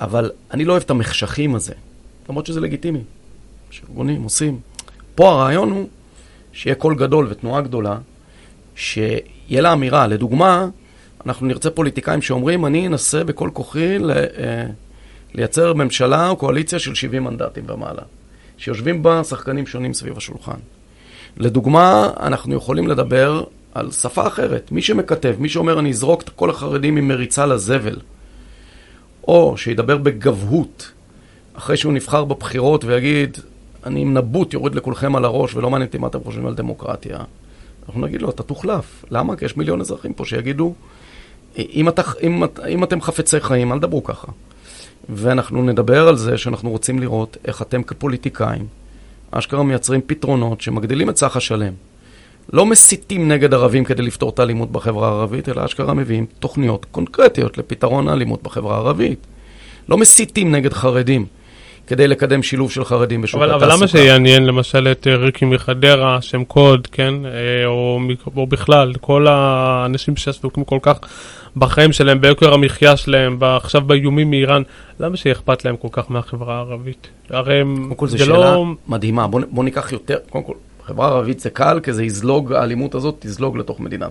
[0.00, 1.72] אבל אני לא אוהב את המחשכים הזה,
[2.28, 3.00] למרות שזה לגיטימי,
[3.70, 4.60] שארגונים עושים.
[5.14, 5.88] פה הרעיון הוא
[6.52, 7.98] שיהיה קול גדול ותנועה גדולה,
[8.74, 10.06] שיהיה לה אמירה.
[10.06, 10.68] לדוגמה,
[11.26, 14.66] אנחנו נרצה פוליטיקאים שאומרים, אני אנסה בכל כוחי ל, אה,
[15.34, 18.02] לייצר ממשלה או קואליציה של 70 מנדטים ומעלה,
[18.58, 20.58] שיושבים בה שחקנים שונים סביב השולחן.
[21.36, 24.72] לדוגמה, אנחנו יכולים לדבר על שפה אחרת.
[24.72, 27.96] מי שמכתב, מי שאומר, אני אזרוק את כל החרדים עם מריצה לזבל,
[29.28, 30.92] או שידבר בגבהות,
[31.54, 33.38] אחרי שהוא נבחר בבחירות ויגיד,
[33.86, 37.18] אני עם נבוט יורד לכולכם על הראש ולא מעניין אותי מה אתם חושבים על דמוקרטיה.
[37.86, 39.04] אנחנו נגיד לו, אתה תוחלף.
[39.10, 39.36] למה?
[39.36, 40.74] כי יש מיליון אזרחים פה שיגידו,
[41.58, 44.32] אם, אתה, אם, אם אתם חפצי חיים, אל תדברו ככה.
[45.08, 48.66] ואנחנו נדבר על זה שאנחנו רוצים לראות איך אתם כפוליטיקאים,
[49.30, 51.72] אשכרה מייצרים פתרונות שמגדילים את סך השלם.
[52.52, 57.58] לא מסיתים נגד ערבים כדי לפתור את האלימות בחברה הערבית, אלא אשכרה מביאים תוכניות קונקרטיות
[57.58, 59.26] לפתרון האלימות בחברה הערבית.
[59.88, 61.26] לא מסיתים נגד חרדים
[61.88, 63.64] כדי לקדם שילוב של חרדים בשוק התעסוקה.
[63.64, 67.30] אבל למה שיעניין למשל את ריקי מחדרה, שם קוד, כן, אה,
[67.66, 68.00] או,
[68.36, 70.98] או בכלל, כל האנשים שעסוקים כל כך
[71.56, 74.62] בחיים שלהם, ביוקר המחיה שלהם, עכשיו באיומים מאיראן,
[75.00, 77.08] למה שיהיה אכפת להם כל כך מהחברה הערבית?
[77.30, 78.64] הרי הם- קודם כל זו זה שאלה לא...
[78.88, 79.26] מדהימה.
[79.26, 80.54] בוא, נ- בוא ניקח יותר, קודם כל,
[80.86, 84.06] חברה ערבית זה קל, כי זה יזלוג, האלימות הזאת תזלוג לתוך מדינה.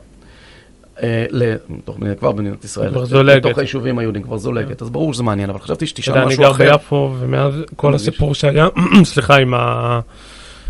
[1.03, 2.91] אה, לתוך כבר במדינת ישראל.
[3.23, 6.43] לתוך היישובים היהודים כבר זולגת, אז ברור שזה מעניין, אבל חשבתי שתשאל יודע, אני משהו
[6.43, 6.71] גר אחר.
[6.77, 7.95] ביפו, ומאז כל.
[7.95, 8.67] הסיפור שהיה,
[9.03, 9.99] סליחה, עם ה...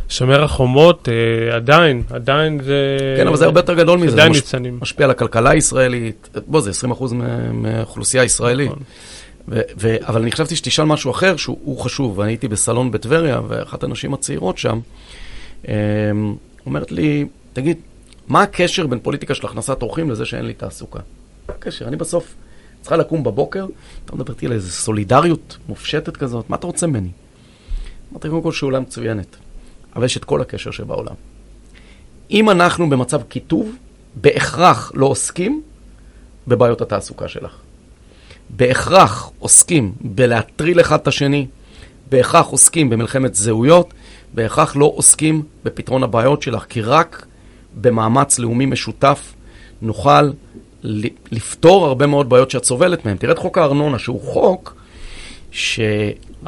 [0.09, 2.97] שומר החומות, אה, עדיין, עדיין זה...
[3.17, 4.15] כן, אבל זה הרבה יותר גדול מזה.
[4.15, 4.55] זה מש-.
[4.81, 6.29] משפיע על הכלכלה הישראלית.
[6.47, 8.71] בוא, זה 20% מה- מהאוכלוסייה הישראלית.
[8.71, 8.83] נכון.
[9.49, 13.41] ו- ו- אבל אני חשבתי שתשאל משהו אחר שהוא הוא חשוב, ואני הייתי בסלון בטבריה,
[13.47, 14.79] ואחת הנשים הצעירות שם
[15.67, 15.71] אמ,
[16.65, 17.77] אומרת לי, תגיד,
[18.27, 20.99] מה הקשר בין פוליטיקה של הכנסת אורחים לזה שאין לי תעסוקה?
[21.47, 21.87] מה הקשר?
[21.87, 22.35] אני בסוף
[22.81, 23.65] צריכה לקום בבוקר,
[24.05, 27.09] אתה מדבר איתי על איזו סולידריות מופשטת כזאת, מה אתה רוצה ממני?
[28.11, 29.35] אמרתי, קודם כל שאלה מצוינת,
[29.95, 31.15] אבל יש את כל הקשר שבעולם.
[32.31, 33.75] אם אנחנו במצב קיטוב,
[34.15, 35.61] בהכרח לא עוסקים
[36.47, 37.55] בבעיות התעסוקה שלך.
[38.49, 41.47] בהכרח עוסקים בלהטריל אחד את השני,
[42.09, 43.93] בהכרח עוסקים במלחמת זהויות,
[44.33, 47.25] בהכרח לא עוסקים בפתרון הבעיות שלך, כי רק
[47.75, 49.33] במאמץ לאומי משותף
[49.81, 50.31] נוכל
[51.31, 53.17] לפתור הרבה מאוד בעיות שאת סובלת מהן.
[53.17, 54.75] תראה את חוק הארנונה, שהוא חוק
[55.51, 55.79] ש...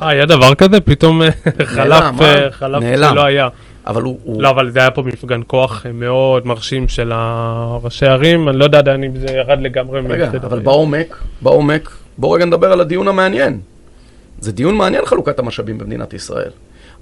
[0.01, 0.81] אה, היה דבר כזה?
[0.81, 1.29] פתאום אה,
[1.63, 2.51] חלף, אה, אה?
[2.51, 3.15] חלף, נעלם.
[3.15, 3.47] לא היה.
[3.87, 4.19] אבל הוא...
[4.23, 4.41] הוא...
[4.41, 8.77] לא, אבל זה היה פה מפגן כוח מאוד מרשים של הראשי ערים, אני לא יודע
[8.77, 10.01] עדיין אם זה ירד לגמרי.
[10.09, 10.59] רגע, אבל.
[10.59, 13.59] בעומק, בעומק, בואו רגע נדבר על הדיון המעניין.
[14.39, 16.51] זה דיון מעניין חלוקת המשאבים במדינת ישראל.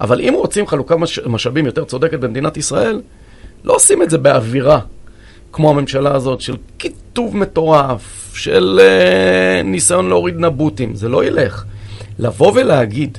[0.02, 1.20] אבל אם רוצים חלוקת מש...
[1.20, 3.02] משאבים יותר צודקת במדינת ישראל,
[3.68, 4.80] לא עושים את זה באווירה,
[5.52, 10.96] כמו הממשלה הזאת, של קיטוב מטורף, של אה, ניסיון להוריד נבוטים.
[10.96, 11.64] זה לא ילך.
[12.20, 13.18] לבוא ולהגיד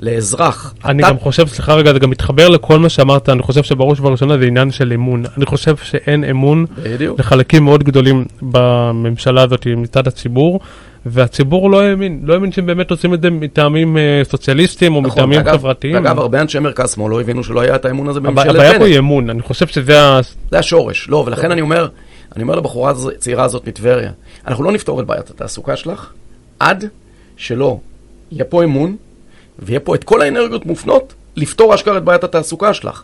[0.00, 3.62] לאזרח, אני אתה גם חושב, סליחה רגע, זה גם מתחבר לכל מה שאמרת, אני חושב
[3.62, 5.24] שבראש ובראשונה זה עניין של אמון.
[5.36, 7.20] אני חושב שאין אמון בדיוק.
[7.20, 10.60] לחלקים מאוד גדולים בממשלה הזאת מצד הציבור,
[11.08, 15.18] והציבור לא האמין, לא האמין שהם באמת עושים את זה מטעמים אה, סוציאליסטיים או נכון,
[15.18, 15.94] מטעמים ואגב- חברתיים.
[15.94, 18.78] ואגב, הרבה אנשי מרכז שמאל לא הבינו שלא היה את האמון הזה בממשלת הבעיה פה
[18.78, 18.88] בנט.
[18.88, 20.20] היא אמון, אני חושב שזה ה...
[20.50, 21.08] זה השורש.
[21.08, 21.88] לא, ולכן אני אומר,
[22.36, 24.10] אני אומר לבחורה הצעירה הזאת מטבריה,
[24.46, 26.12] אנחנו לא נפתור את בעיית התעסוקה שלך
[26.60, 26.84] עד
[27.36, 27.78] שלא
[28.32, 28.96] יהיה פה אמון,
[29.58, 33.02] ויהיה פה את כל האנרגיות מופנות לפתור אשכרה את בעיית התעסוקה שלך.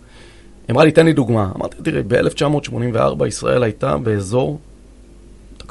[0.70, 1.48] אמרה לי, תן לי דוגמה.
[1.56, 4.58] אמרתי, תראי, ב-1984 ישראל הייתה באזור,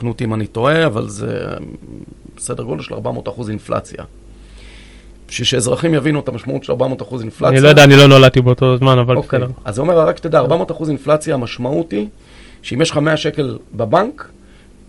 [0.02, 1.44] תקנו אותי אם אני טועה, אבל זה
[2.38, 4.04] סדר גודל של 400 אחוז אינפלציה.
[5.28, 7.58] בשביל שאזרחים יבינו את המשמעות של 400 אחוז אינפלציה.
[7.58, 9.52] אני לא יודע, אני לא נולדתי באותו זמן, אבל אוקיי, בסדר.
[9.66, 12.08] אז זה אומר, רק שתדע, 400 אחוז אינפלציה, המשמעות היא
[12.62, 14.30] שאם יש לך 100 שקל בבנק,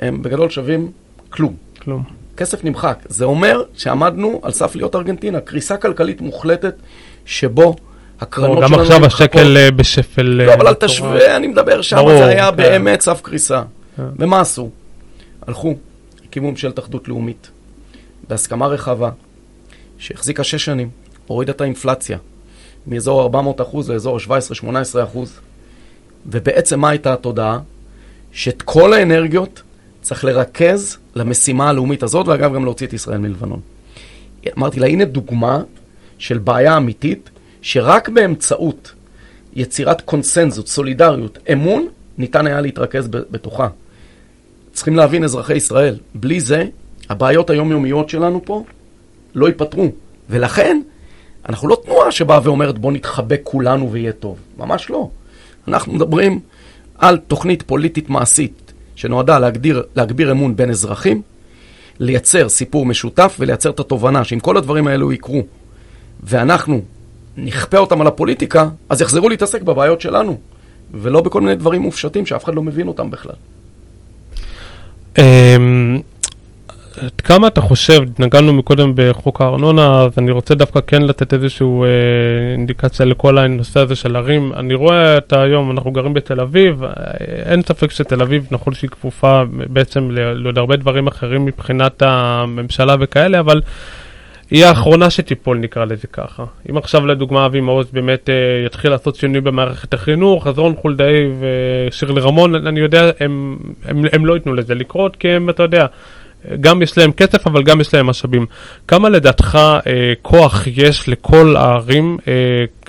[0.00, 0.90] הם בגדול שווים
[1.30, 1.54] כלום.
[1.82, 2.02] כלום.
[2.36, 2.98] כסף נמחק.
[3.08, 6.74] זה אומר שעמדנו על סף להיות ארגנטינה, קריסה כלכלית מוחלטת,
[7.24, 7.76] שבו
[8.20, 9.26] הקרנות גם שלנו עכשיו נמחקות.
[9.26, 10.22] השקל אה, בשפל...
[10.22, 10.90] לא, אה, אבל אל מטורף.
[10.90, 12.56] תשווה, אני מדבר שם, זה היה כן.
[12.56, 13.62] באמת סף קריסה.
[13.96, 14.02] כן.
[14.18, 14.70] ומה עשו?
[15.46, 15.74] הלכו,
[16.24, 17.50] הקימו ממשלת אחדות לאומית,
[18.28, 19.10] בהסכמה רחבה,
[19.98, 20.90] שהחזיקה שש שנים,
[21.26, 22.18] הורידה את האינפלציה
[22.86, 24.28] מאזור 400 אחוז לאזור 17-18
[25.04, 25.32] אחוז,
[26.26, 27.58] ובעצם מה הייתה התודעה?
[28.32, 29.62] שאת כל האנרגיות
[30.02, 33.60] צריך לרכז למשימה הלאומית הזאת, ואגב, גם להוציא את ישראל מלבנון.
[34.58, 35.62] אמרתי לה, הנה דוגמה
[36.18, 37.30] של בעיה אמיתית,
[37.62, 38.92] שרק באמצעות
[39.54, 43.68] יצירת קונסנזוס, סולידריות, אמון, ניתן היה להתרכז בתוכה.
[44.72, 46.64] צריכים להבין, אזרחי ישראל, בלי זה,
[47.08, 48.64] הבעיות היומיומיות שלנו פה
[49.34, 49.88] לא ייפתרו.
[50.30, 50.82] ולכן,
[51.48, 54.38] אנחנו לא תנועה שבאה ואומרת בוא נתחבק כולנו ויהיה טוב.
[54.58, 55.08] ממש לא.
[55.68, 56.40] אנחנו מדברים
[56.98, 61.22] על תוכנית פוליטית מעשית שנועדה להגדיר, להגביר אמון בין אזרחים,
[61.98, 65.42] לייצר סיפור משותף ולייצר את התובנה שאם כל הדברים האלו יקרו
[66.22, 66.80] ואנחנו
[67.36, 70.38] נכפה אותם על הפוליטיקה, אז יחזרו להתעסק בבעיות שלנו,
[70.92, 73.34] ולא בכל מיני דברים מופשטים שאף אחד לא מבין אותם בכלל.
[75.18, 76.00] אמ,
[77.00, 81.66] עד כמה אתה חושב, נגענו מקודם בחוק הארנונה, אז אני רוצה דווקא כן לתת איזושהי
[81.66, 84.52] אה, אינדיקציה לכל הנושא הזה של ערים.
[84.56, 88.90] אני רואה את היום, אנחנו גרים בתל אביב, אה, אין ספק שתל אביב, נכון שהיא
[88.90, 93.60] כפופה בעצם לעוד הרבה דברים אחרים מבחינת הממשלה וכאלה, אבל
[94.52, 96.44] היא האחרונה שתיפול, נקרא לזה ככה.
[96.70, 98.34] אם עכשיו לדוגמה אבי מעוז באמת אה,
[98.66, 104.26] יתחיל לעשות שינוי במערכת החינוך, אז רון חולדאי ושירלי רמון, אני יודע, הם, הם, הם
[104.26, 105.86] לא ייתנו לזה לקרות, כי הם, אתה יודע,
[106.60, 108.46] גם יש להם כסף, אבל גם יש להם משאבים.
[108.88, 112.32] כמה לדעתך אה, כוח יש לכל הערים אה,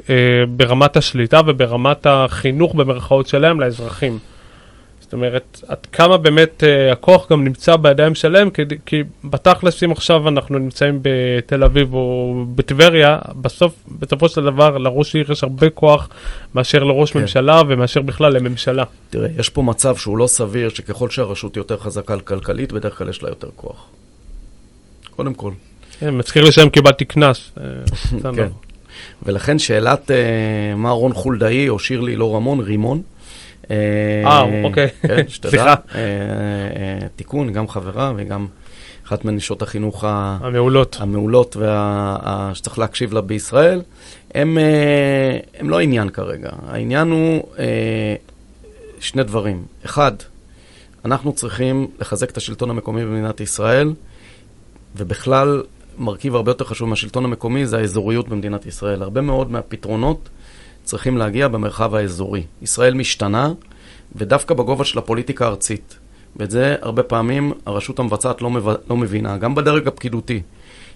[0.09, 0.15] אה,
[0.47, 4.17] ברמת השליטה וברמת החינוך במרכאות שלהם לאזרחים?
[5.13, 9.91] זאת אומרת, עד כמה באמת uh, הכוח גם נמצא בידיים שלהם, כי, כי בתכלס אם
[9.91, 15.69] עכשיו אנחנו נמצאים בתל אביב או בטבריה, בסוף, בסופו של דבר לראש עיר יש הרבה
[15.69, 16.09] כוח
[16.55, 17.19] מאשר לראש כן.
[17.19, 18.83] ממשלה ומאשר בכלל לממשלה.
[19.09, 23.23] תראה, יש פה מצב שהוא לא סביר, שככל שהרשות יותר חזקה כלכלית, בדרך כלל יש
[23.23, 23.85] לה יותר כוח.
[25.15, 25.51] קודם כל.
[25.99, 27.51] כן, מזכיר לי שהם קיבלתי קנס.
[27.57, 27.63] אה,
[28.35, 28.47] כן.
[29.23, 30.13] ולכן שאלת uh,
[30.75, 33.01] מה רון חולדאי או שירלי לא רמון, רימון,
[33.71, 33.75] אה,
[34.25, 34.87] אה, אוקיי.
[35.07, 35.65] כן, סליחה.
[35.67, 38.47] אה, אה, תיקון, גם חברה וגם
[39.07, 41.57] אחת מנשות החינוך המעולות, המעולות
[42.53, 43.81] שצריך להקשיב לה בישראל,
[44.35, 44.57] הם,
[45.59, 46.49] הם לא העניין כרגע.
[46.67, 47.43] העניין הוא
[48.99, 49.63] שני דברים.
[49.85, 50.11] אחד,
[51.05, 53.93] אנחנו צריכים לחזק את השלטון המקומי במדינת ישראל,
[54.95, 55.63] ובכלל,
[55.97, 59.03] מרכיב הרבה יותר חשוב מהשלטון המקומי זה האזוריות במדינת ישראל.
[59.03, 60.29] הרבה מאוד מהפתרונות
[60.83, 62.43] צריכים להגיע במרחב האזורי.
[62.61, 63.51] ישראל משתנה,
[64.15, 65.97] ודווקא בגובה של הפוליטיקה הארצית.
[66.35, 68.75] ואת זה הרבה פעמים הרשות המבצעת לא, מב...
[68.89, 70.41] לא מבינה, גם בדרג הפקידותי.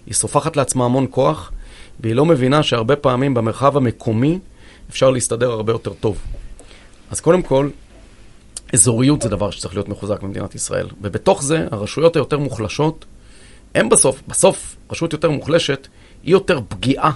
[0.06, 1.52] היא סופחת לעצמה המון כוח,
[2.00, 4.38] והיא לא מבינה שהרבה פעמים במרחב המקומי
[4.90, 6.18] אפשר להסתדר הרבה יותר טוב.
[7.10, 7.68] אז קודם כל,
[8.72, 10.88] אזוריות זה דבר שצריך להיות מחוזק במדינת ישראל.
[11.02, 13.04] ובתוך זה, הרשויות היותר מוחלשות,
[13.74, 15.88] הן בסוף, בסוף, רשות יותר מוחלשת,
[16.22, 17.12] היא יותר פגיעה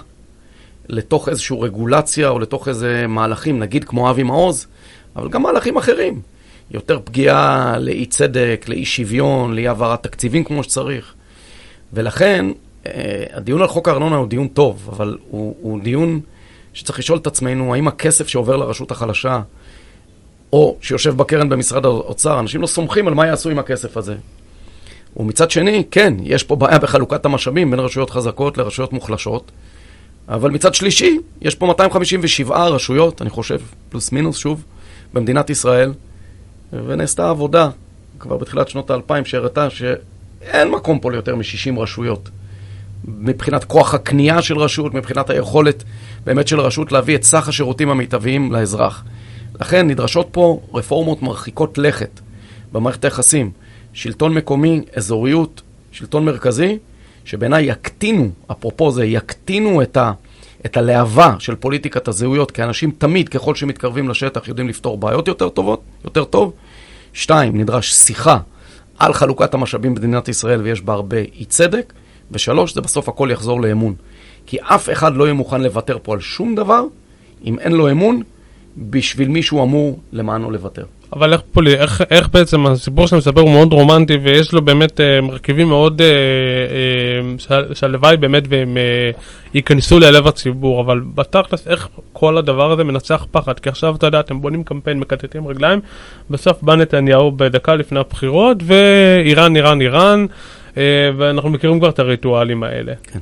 [0.89, 4.67] לתוך איזושהי רגולציה או לתוך איזה מהלכים, נגיד כמו אבי מעוז,
[5.15, 6.21] אבל גם מהלכים אחרים.
[6.71, 11.13] יותר פגיעה לאי צדק, לאי שוויון, לאי העברת תקציבים כמו שצריך.
[11.93, 12.45] ולכן,
[12.85, 16.19] אה, הדיון על חוק הארנונה הוא דיון טוב, אבל הוא, הוא דיון
[16.73, 19.41] שצריך לשאול את עצמנו, האם הכסף שעובר לרשות החלשה,
[20.53, 24.15] או שיושב בקרן במשרד האוצר, אנשים לא סומכים על מה יעשו עם הכסף הזה.
[25.17, 29.51] ומצד שני, כן, יש פה בעיה בחלוקת המשאבים בין רשויות חזקות לרשויות מוחלשות.
[30.29, 33.59] אבל מצד שלישי, יש פה 257 רשויות, אני חושב,
[33.89, 34.63] פלוס מינוס, שוב,
[35.13, 35.93] במדינת ישראל,
[36.73, 37.69] ונעשתה עבודה
[38.19, 42.29] כבר בתחילת שנות האלפיים שהראתה שאין מקום פה ליותר מ-60 רשויות.
[43.07, 45.83] מבחינת כוח הקנייה של רשות, מבחינת היכולת
[46.25, 49.03] באמת של רשות להביא את סך השירותים המיטביים לאזרח.
[49.61, 52.19] לכן נדרשות פה רפורמות מרחיקות לכת
[52.71, 53.51] במערכת היחסים.
[53.93, 56.77] שלטון מקומי, אזוריות, שלטון מרכזי,
[57.25, 60.11] שבעיניי יקטינו, אפרופו זה, יקטינו את, ה,
[60.65, 65.49] את הלהבה של פוליטיקת הזהויות, כי אנשים תמיד, ככל שמתקרבים לשטח, יודעים לפתור בעיות יותר
[65.49, 66.53] טובות, יותר טוב.
[67.13, 68.37] שתיים, נדרש שיחה
[68.99, 71.93] על חלוקת המשאבים במדינת ישראל, ויש בה הרבה אי צדק.
[72.31, 73.95] ושלוש, זה בסוף הכל יחזור לאמון.
[74.45, 76.83] כי אף אחד לא יהיה מוכן לוותר פה על שום דבר,
[77.45, 78.21] אם אין לו אמון,
[78.77, 80.85] בשביל מישהו אמור למענו לוותר.
[81.15, 85.01] אבל איך פולי, איך, איך בעצם הסיפור שאתה מספר הוא מאוד רומנטי ויש לו באמת
[85.01, 86.07] אה, מרכיבים מאוד, אה,
[87.57, 89.11] אה, שהלוואי באמת והם אה,
[89.53, 94.19] ייכנסו ללב הציבור, אבל בתכלס איך כל הדבר הזה מנצח פחד, כי עכשיו אתה יודע,
[94.19, 95.79] אתם בונים קמפיין, מקטטים רגליים,
[96.29, 100.25] בסוף בא נתניהו בדקה לפני הבחירות ואיראן, איראן, איראן,
[100.77, 102.93] אה, ואנחנו מכירים כבר את הריטואלים האלה.
[103.03, 103.19] כן.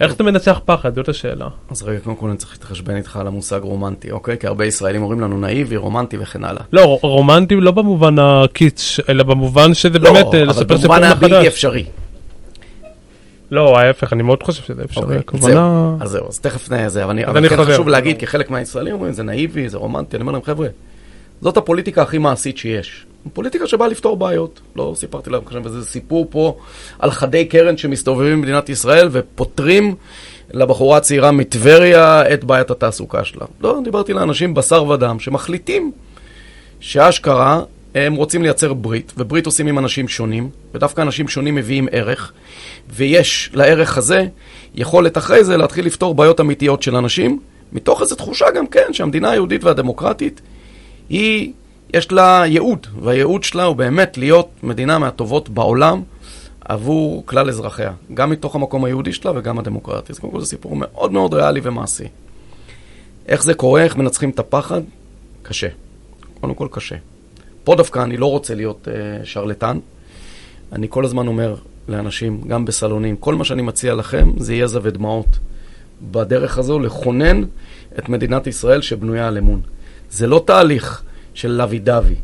[0.00, 0.94] איך אתה מנצח פחד?
[0.94, 1.48] זאת השאלה.
[1.70, 4.38] אז רגע, קודם כל אני צריך להתחשבן איתך על המושג רומנטי, אוקיי?
[4.38, 6.62] כי הרבה ישראלים אומרים לנו נאיבי, רומנטי וכן הלאה.
[6.72, 10.84] לא, רומנטי לא במובן הקיץ, אלא במובן שזה לא, באמת אה, לספר סיפור מחדש.
[10.84, 11.84] לא, אבל במובן הבלתי אפשרי.
[13.50, 15.04] לא, ההפך, אני מאוד חושב שזה אפשרי.
[15.04, 15.96] אוקיי, הכוונה...
[16.00, 19.22] אז זהו, אז תכף זה, אבל, אני, כן חשוב להגיד, כי חלק מהישראלים אומרים, זה
[19.22, 20.68] נאיבי, זה רומנטי, אני אומר להם, חבר'ה,
[21.40, 23.06] זאת הפוליטיקה הכי מעשית שיש.
[23.32, 24.60] פוליטיקה שבאה לפתור בעיות.
[24.76, 26.56] לא סיפרתי לכם עכשיו איזה סיפור פה
[26.98, 29.94] על חדי קרן שמסתובבים במדינת ישראל ופותרים
[30.52, 33.46] לבחורה הצעירה מטבריה את בעיית התעסוקה שלה.
[33.60, 35.92] לא, דיברתי לאנשים בשר ודם שמחליטים
[36.80, 37.62] שאשכרה
[37.94, 42.32] הם רוצים לייצר ברית, וברית עושים עם אנשים שונים, ודווקא אנשים שונים מביאים ערך,
[42.90, 44.26] ויש לערך הזה
[44.74, 47.40] יכולת אחרי זה להתחיל לפתור בעיות אמיתיות של אנשים,
[47.72, 50.40] מתוך איזו תחושה גם כן שהמדינה היהודית והדמוקרטית
[51.08, 51.52] היא,
[51.94, 56.02] יש לה ייעוד, והייעוד שלה הוא באמת להיות מדינה מהטובות בעולם
[56.64, 60.12] עבור כלל אזרחיה, גם מתוך המקום היהודי שלה וגם הדמוקרטי.
[60.12, 62.04] אז קודם כל זה סיפור מאוד מאוד ריאלי ומעשי.
[63.26, 64.80] איך זה קורה, איך מנצחים את הפחד?
[65.42, 65.68] קשה.
[66.40, 66.96] קודם כל קשה.
[67.64, 69.78] פה דווקא אני לא רוצה להיות uh, שרלטן.
[70.72, 71.54] אני כל הזמן אומר
[71.88, 75.26] לאנשים, גם בסלונים, כל מה שאני מציע לכם זה יזע ודמעות.
[76.10, 77.44] בדרך הזו לכונן
[77.98, 79.60] את מדינת ישראל שבנויה על אמון.
[80.14, 81.02] זה לא תהליך
[81.34, 82.14] של לוי דווי,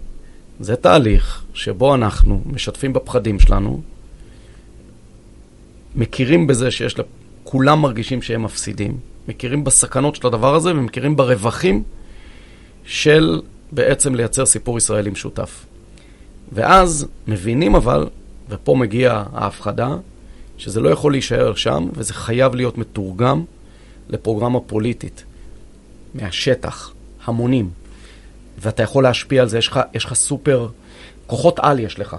[0.61, 3.81] זה תהליך שבו אנחנו משתפים בפחדים שלנו,
[5.95, 7.05] מכירים בזה שיש, לה...
[7.45, 8.99] כולם מרגישים שהם מפסידים,
[9.29, 11.83] מכירים בסכנות של הדבר הזה ומכירים ברווחים
[12.85, 13.41] של
[13.73, 15.67] בעצם לייצר סיפור ישראלי משותף.
[16.53, 18.07] ואז מבינים אבל,
[18.49, 19.97] ופה מגיעה ההפחדה,
[20.59, 23.45] שזה לא יכול להישאר שם, וזה חייב להיות מתורגם
[24.09, 25.25] לפרוגרמה פוליטית,
[26.15, 26.93] מהשטח,
[27.25, 27.80] המונים.
[28.61, 30.69] ואתה יכול להשפיע על זה, יש לך, יש לך סופר,
[31.27, 32.17] כוחות על יש לך,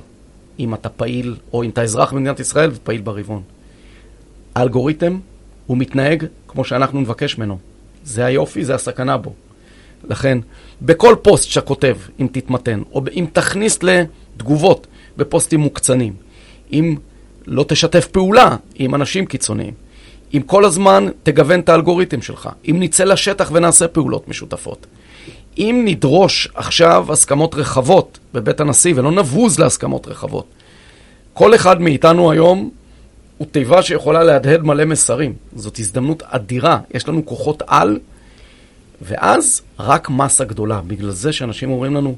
[0.59, 3.41] אם אתה פעיל, או אם אתה אזרח במדינת ישראל ופעיל ברבעון.
[4.55, 5.19] האלגוריתם,
[5.67, 7.57] הוא מתנהג כמו שאנחנו נבקש ממנו.
[8.03, 9.33] זה היופי, זה הסכנה בו.
[10.09, 10.37] לכן,
[10.81, 16.13] בכל פוסט שאתה כותב, אם תתמתן, או אם תכניס לתגובות בפוסטים מוקצנים,
[16.73, 16.95] אם
[17.47, 19.73] לא תשתף פעולה עם אנשים קיצוניים,
[20.33, 24.87] אם כל הזמן תגוון את האלגוריתם שלך, אם נצא לשטח ונעשה פעולות משותפות,
[25.57, 30.45] אם נדרוש עכשיו הסכמות רחבות בבית הנשיא ולא נבוז להסכמות רחבות,
[31.33, 32.71] כל אחד מאיתנו היום
[33.37, 35.33] הוא תיבה שיכולה להדהד מלא מסרים.
[35.55, 36.79] זאת הזדמנות אדירה.
[36.93, 37.99] יש לנו כוחות על
[39.01, 40.81] ואז רק מסה גדולה.
[40.87, 42.15] בגלל זה שאנשים אומרים לנו,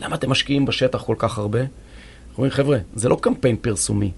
[0.00, 1.60] למה אתם משקיעים בשטח כל כך הרבה?
[2.34, 4.10] אומרים, חבר'ה, זה לא קמפיין פרסומי,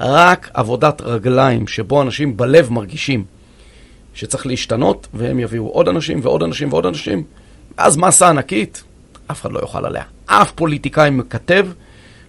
[0.00, 3.24] רק עבודת רגליים שבו אנשים בלב מרגישים
[4.14, 7.24] שצריך להשתנות, והם יביאו עוד אנשים ועוד אנשים ועוד אנשים,
[7.78, 8.82] ואז מסה ענקית,
[9.30, 10.02] אף אחד לא יוכל עליה.
[10.26, 11.66] אף פוליטיקאי מכהן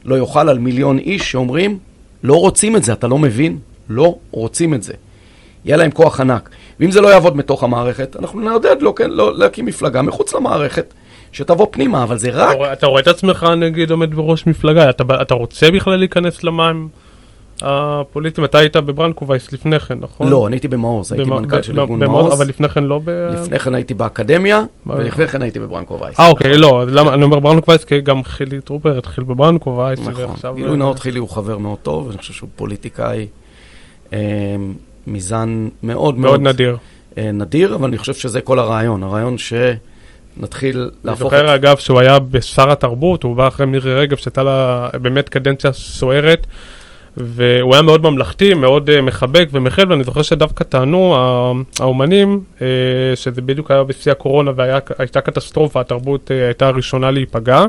[0.06, 1.80] לא יוכל על מיליון איש שאומרים,
[2.24, 3.58] לא רוצים את זה, אתה לא מבין?
[3.90, 4.94] לא רוצים את זה.
[5.66, 6.50] יהיה להם כוח ענק.
[6.80, 10.94] ואם זה לא יעבוד מתוך המערכת, אנחנו נעודד לו, כן, לא להקים מפלגה מחוץ למערכת,
[11.32, 12.56] שתבוא פנימה, אבל זה רק...
[12.56, 16.90] אתה, אתה רואה את עצמך, נגיד, עומד בראש מפלגה, אתה, אתה רוצה בכלל להיכנס למים
[17.62, 18.46] הפוליטיים?
[18.46, 20.30] אתה היית בברנקו וייס לפני כן, נכון?
[20.30, 22.34] לא, אני הייתי במעוז, הייתי מנכ"ל של ארגון מעוז.
[22.34, 23.10] אבל לפני כן לא ב...
[23.10, 26.20] לפני כן הייתי באקדמיה, ולפני כן הייתי בברנקו וייס.
[26.20, 30.00] אה, אוקיי, לא, אני אומר ברנקו וייס, כי גם חילי טרופר התחיל בברנקו וייס.
[30.00, 33.28] נכון, גילוי נאות חילי הוא חבר מאוד טוב, אני חושב שהוא פוליטיקאי.
[34.14, 34.18] אמ,
[35.08, 36.42] מזן מאוד מאוד...
[36.42, 36.78] נדיר.
[37.18, 39.04] אה, נדיר, אבל אני חושב שזה כל הרעיון.
[39.04, 41.34] הרעיון שנתחיל להפוך...
[41.34, 41.56] אני זוכר.
[41.56, 46.48] אגב, שהוא היה שר התרבות, הוא בא אחרי מירי רגב, שהייתה לה באמת קדנציה סוערת.
[47.18, 51.16] והוא היה מאוד ממלכתי, מאוד uh, מחבק ומכיל, ואני זוכר שדווקא טענו
[51.80, 52.62] האומנים, uh,
[53.16, 57.66] שזה בדיוק היה בשיא הקורונה והייתה קטסטרופה, התרבות uh, הייתה הראשונה להיפגע.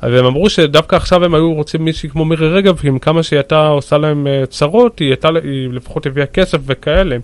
[0.00, 3.36] אז הם אמרו שדווקא עכשיו הם היו רוצים מישהי כמו מירי רגב, עם כמה שהיא
[3.38, 7.16] הייתה עושה להם uh, צרות, היא, הייתה, היא לפחות הביאה כסף וכאלה.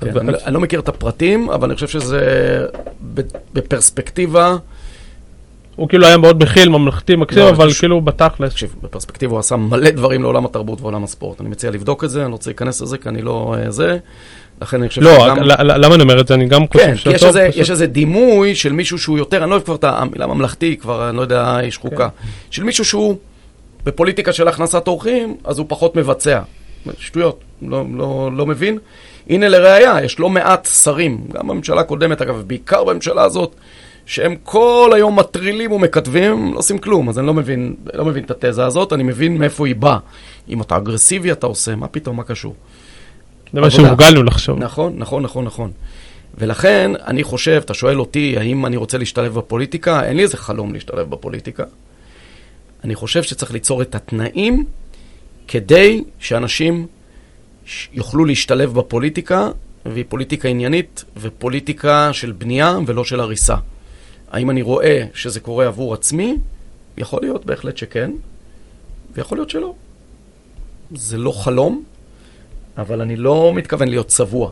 [0.00, 2.20] כן, אני, לא- אני לא מכיר את הפרטים, אבל אני חושב שזה
[3.52, 4.56] בפרספקטיבה...
[5.76, 7.80] הוא כאילו היה מאוד מכיל, ממלכתי, מקשיב, לא, אבל ש...
[7.80, 8.52] כאילו בתכלס.
[8.52, 11.40] תקשיב, בפרספקטיבה הוא עשה מלא דברים לעולם התרבות ועולם הספורט.
[11.40, 13.98] אני מציע לבדוק את זה, אני לא רוצה להיכנס לזה, כי אני לא uh, זה.
[14.62, 15.42] לכן אני חושב לא, שגם...
[15.42, 16.34] לא, למה אני אומר את זה?
[16.34, 19.50] אני גם חושב כן, כי יש, איזה, יש איזה דימוי של מישהו שהוא יותר, אני
[19.50, 22.08] לא אוהב כבר את המילה ממלכתי, כבר אני לא יודע, איש חוקה.
[22.08, 22.28] כן.
[22.50, 23.16] של מישהו שהוא
[23.84, 26.40] בפוליטיקה של הכנסת אורחים, אז הוא פחות מבצע.
[26.98, 28.78] שטויות, לא, לא, לא מבין.
[29.30, 33.54] הנה לראיה, יש לא מעט שרים, גם בממשלה הקודמת אגב, בעיקר בממשלה הזאת,
[34.06, 38.44] שהם כל היום מטרילים ומכתבים, לא עושים כלום, אז אני לא מבין, לא מבין את
[38.44, 39.98] התזה הזאת, אני מבין מאיפה היא באה.
[40.48, 42.54] אם אתה אגרסיבי אתה עושה, מה פתאום, מה קשור?
[43.52, 44.58] זה מה שהורגלנו לחשוב.
[44.58, 45.70] נכון, נכון, נכון, נכון.
[46.38, 50.04] ולכן, אני חושב, אתה שואל אותי, האם אני רוצה להשתלב בפוליטיקה?
[50.04, 51.64] אין לי איזה חלום להשתלב בפוליטיקה.
[52.84, 54.64] אני חושב שצריך ליצור את התנאים
[55.48, 56.86] כדי שאנשים
[57.92, 59.48] יוכלו להשתלב בפוליטיקה,
[59.86, 63.56] והיא פוליטיקה עניינית ופוליטיקה של בנייה ולא של הריסה.
[64.32, 66.36] האם אני רואה שזה קורה עבור עצמי?
[66.96, 68.10] יכול להיות, בהחלט שכן,
[69.14, 69.74] ויכול להיות שלא.
[70.94, 71.84] זה לא חלום,
[72.78, 74.50] אבל אני לא מתכוון להיות צבוע.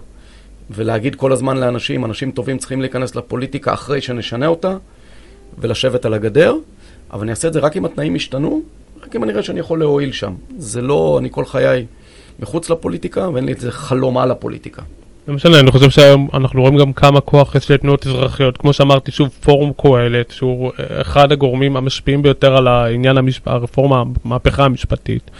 [0.70, 4.76] ולהגיד כל הזמן לאנשים, אנשים טובים צריכים להיכנס לפוליטיקה אחרי שנשנה אותה,
[5.59, 6.55] ולשבת על הגדר,
[7.12, 8.62] אבל אני אעשה את זה רק אם התנאים ישתנו,
[9.03, 10.35] רק אם אני אראה שאני יכול להועיל שם.
[10.59, 11.87] זה לא, אני כל חיי
[12.39, 14.83] מחוץ לפוליטיקה, ואין לי איזה חלום על הפוליטיקה.
[15.31, 18.57] לא משנה, אני חושב שהיום אנחנו רואים גם כמה כוח יש לתנועות אזרחיות.
[18.57, 23.49] כמו שאמרתי, שוב, פורום קהלת, שהוא אחד הגורמים המשפיעים ביותר על העניין המשפ...
[23.49, 25.31] הרפורמה, המהפכה המשפטית.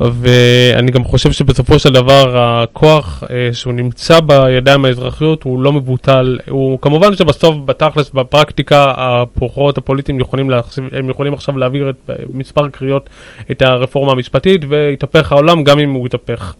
[0.00, 6.38] ואני גם חושב שבסופו של דבר הכוח אה, שהוא נמצא בידיים האזרחיות הוא לא מבוטל.
[6.48, 12.68] הוא כמובן שבסוף, בתכלס, בפרקטיקה, הכוחות הפוליטיים יכולים, להחשיב, הם יכולים עכשיו להעביר את מספר
[12.68, 13.10] קריאות
[13.50, 16.54] את הרפורמה המשפטית ויתהפך העולם גם אם הוא יתהפך.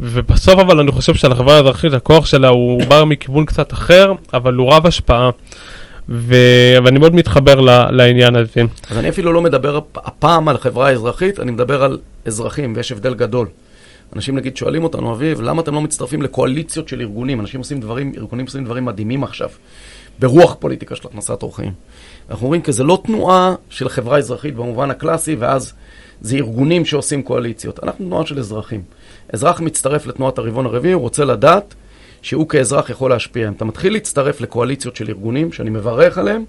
[0.00, 4.72] ובסוף אבל אני חושב שעל האזרחית הכוח שלה הוא בא מכיוון קצת אחר, אבל הוא
[4.72, 5.30] רב השפעה.
[6.08, 6.34] ו...
[6.84, 7.70] ואני מאוד מתחבר ל...
[7.90, 8.62] לעניין הזה.
[8.90, 13.14] אז אני אפילו לא מדבר הפעם על חברה אזרחית, אני מדבר על אזרחים, ויש הבדל
[13.14, 13.48] גדול.
[14.16, 17.40] אנשים נגיד שואלים אותנו, אביב, למה אתם לא מצטרפים לקואליציות של ארגונים?
[17.40, 19.48] אנשים עושים דברים, ארגונים עושים דברים מדהימים עכשיו,
[20.18, 21.72] ברוח פוליטיקה של הכנסת אורחים.
[22.30, 25.72] אנחנו אומרים, כי זה לא תנועה של חברה אזרחית במובן הקלאסי, ואז
[26.20, 27.84] זה ארגונים שעושים קואליציות.
[27.84, 28.82] אנחנו תנועה של אזרחים.
[29.34, 31.74] אזרח מצטרף לתנועת הרבעון הרביעי, הוא רוצה לדעת
[32.22, 33.48] שהוא כאזרח יכול להשפיע.
[33.48, 36.44] אם אתה מתחיל להצטרף לקואליציות של ארגונים, שאני מברך עליהם,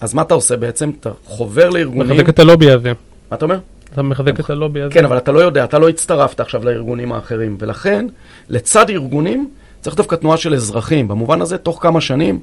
[0.00, 0.90] אז מה אתה עושה בעצם?
[1.00, 2.16] אתה חובר לארגונים...
[2.16, 2.92] מחזק את הלובי הזה.
[3.30, 3.58] מה אתה אומר?
[3.92, 4.94] אתה מחזק את הלובי הזה.
[4.94, 8.06] כן, אבל אתה לא יודע, אתה לא הצטרפת עכשיו לארגונים האחרים, ולכן,
[8.48, 11.08] לצד ארגונים, צריך דווקא תנועה של אזרחים.
[11.08, 12.40] במובן הזה, תוך כמה שנים,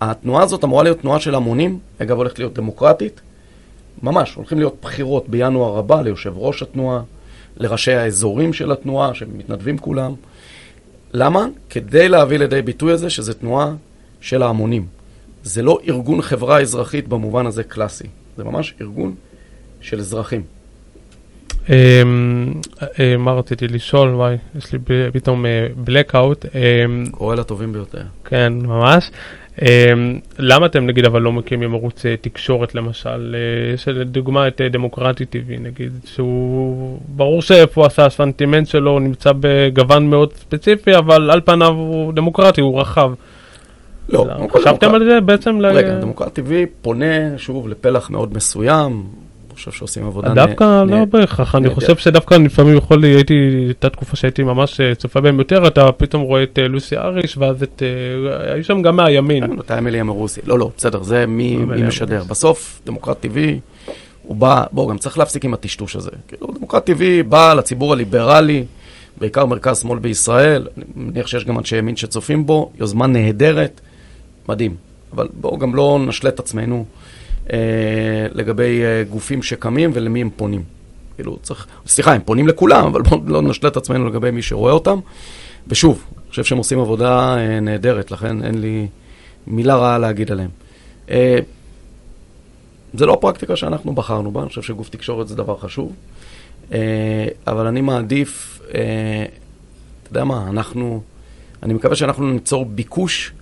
[0.00, 3.20] התנועה הזאת אמורה להיות תנועה של המונים, אגב, הולכת להיות דמוקרטית,
[4.02, 7.00] ממש, הולכים להיות בחירות בינואר הבא ליושב ראש התנועה,
[7.56, 10.14] לראשי האזורים של התנועה, שמתנדבים כולם.
[11.12, 11.46] למה?
[11.70, 13.74] כדי להביא לידי ביטוי הזה שזו תנועה
[14.20, 14.86] של ההמונים.
[15.42, 19.14] זה לא ארגון חברה אזרחית במובן הזה קלאסי, זה ממש ארגון
[19.80, 20.42] של אזרחים.
[21.68, 22.52] אמ,
[23.00, 24.08] אה, מה רציתי לשאול?
[24.08, 24.78] וואי, יש לי
[25.12, 25.44] פתאום
[25.86, 26.46] blackout.
[26.54, 28.02] אמ, קורא לטובים ביותר.
[28.24, 29.10] כן, ממש.
[29.58, 29.62] Um,
[30.38, 33.36] למה אתם נגיד אבל לא מקימים ערוץ uh, תקשורת למשל?
[33.74, 39.00] יש לדוגמה את uh, דמוקרטי TV נגיד, שהוא ברור שאיפה הוא עשה הסנטימנט שלו, הוא
[39.00, 43.12] נמצא בגוון מאוד ספציפי, אבל על פניו הוא דמוקרטי, הוא רחב.
[44.08, 45.58] לא, לא חשבתם על זה בעצם?
[45.60, 49.04] רגע, דמוקרטי TV פונה שוב לפלח מאוד מסוים,
[49.64, 53.34] חושב שעושים עבודה דווקא לא בהכרח, אני חושב שדווקא לפעמים יכול, הייתי,
[53.66, 57.36] הייתה תקופה שהייתי ממש אה, צופה בהם יותר, אתה פתאום רואה את אה, לוסי אריש,
[57.36, 59.46] ואז את, אה, היו שם גם מהימין.
[59.46, 62.22] כן, אתה אמיליה מרוסי, לא, לא, בסדר, זה מי משדר.
[62.28, 63.60] בסוף, דמוקרט טבעי,
[64.22, 66.10] הוא בא, בואו, גם צריך להפסיק עם הטשטוש הזה.
[66.28, 68.64] כאילו, דמוקרט טבעי בא לציבור הליברלי,
[69.20, 73.80] בעיקר מרכז-שמאל בישראל, אני מניח שיש גם אנשי ימין שצופים בו, יוזמה נהדרת,
[74.48, 74.76] מדהים.
[75.14, 76.84] אבל בואו גם לא נשלה את עצמנו.
[77.52, 77.58] אה,
[78.32, 80.62] לגבי אה, גופים שקמים ולמי הם פונים.
[81.16, 84.72] כאילו, צריך, סליחה, הם פונים לכולם, אבל בואו לא נשלה את עצמנו לגבי מי שרואה
[84.72, 84.98] אותם.
[85.68, 88.86] ושוב, אני חושב שהם עושים עבודה אה, נהדרת, לכן אין לי
[89.46, 90.50] מילה רעה להגיד עליהם.
[91.10, 91.38] אה,
[92.94, 95.92] זה לא הפרקטיקה שאנחנו בחרנו בה, אני חושב שגוף תקשורת זה דבר חשוב,
[96.72, 99.24] אה, אבל אני מעדיף, אה,
[100.02, 101.02] אתה יודע מה, אנחנו,
[101.62, 103.32] אני מקווה שאנחנו ניצור ביקוש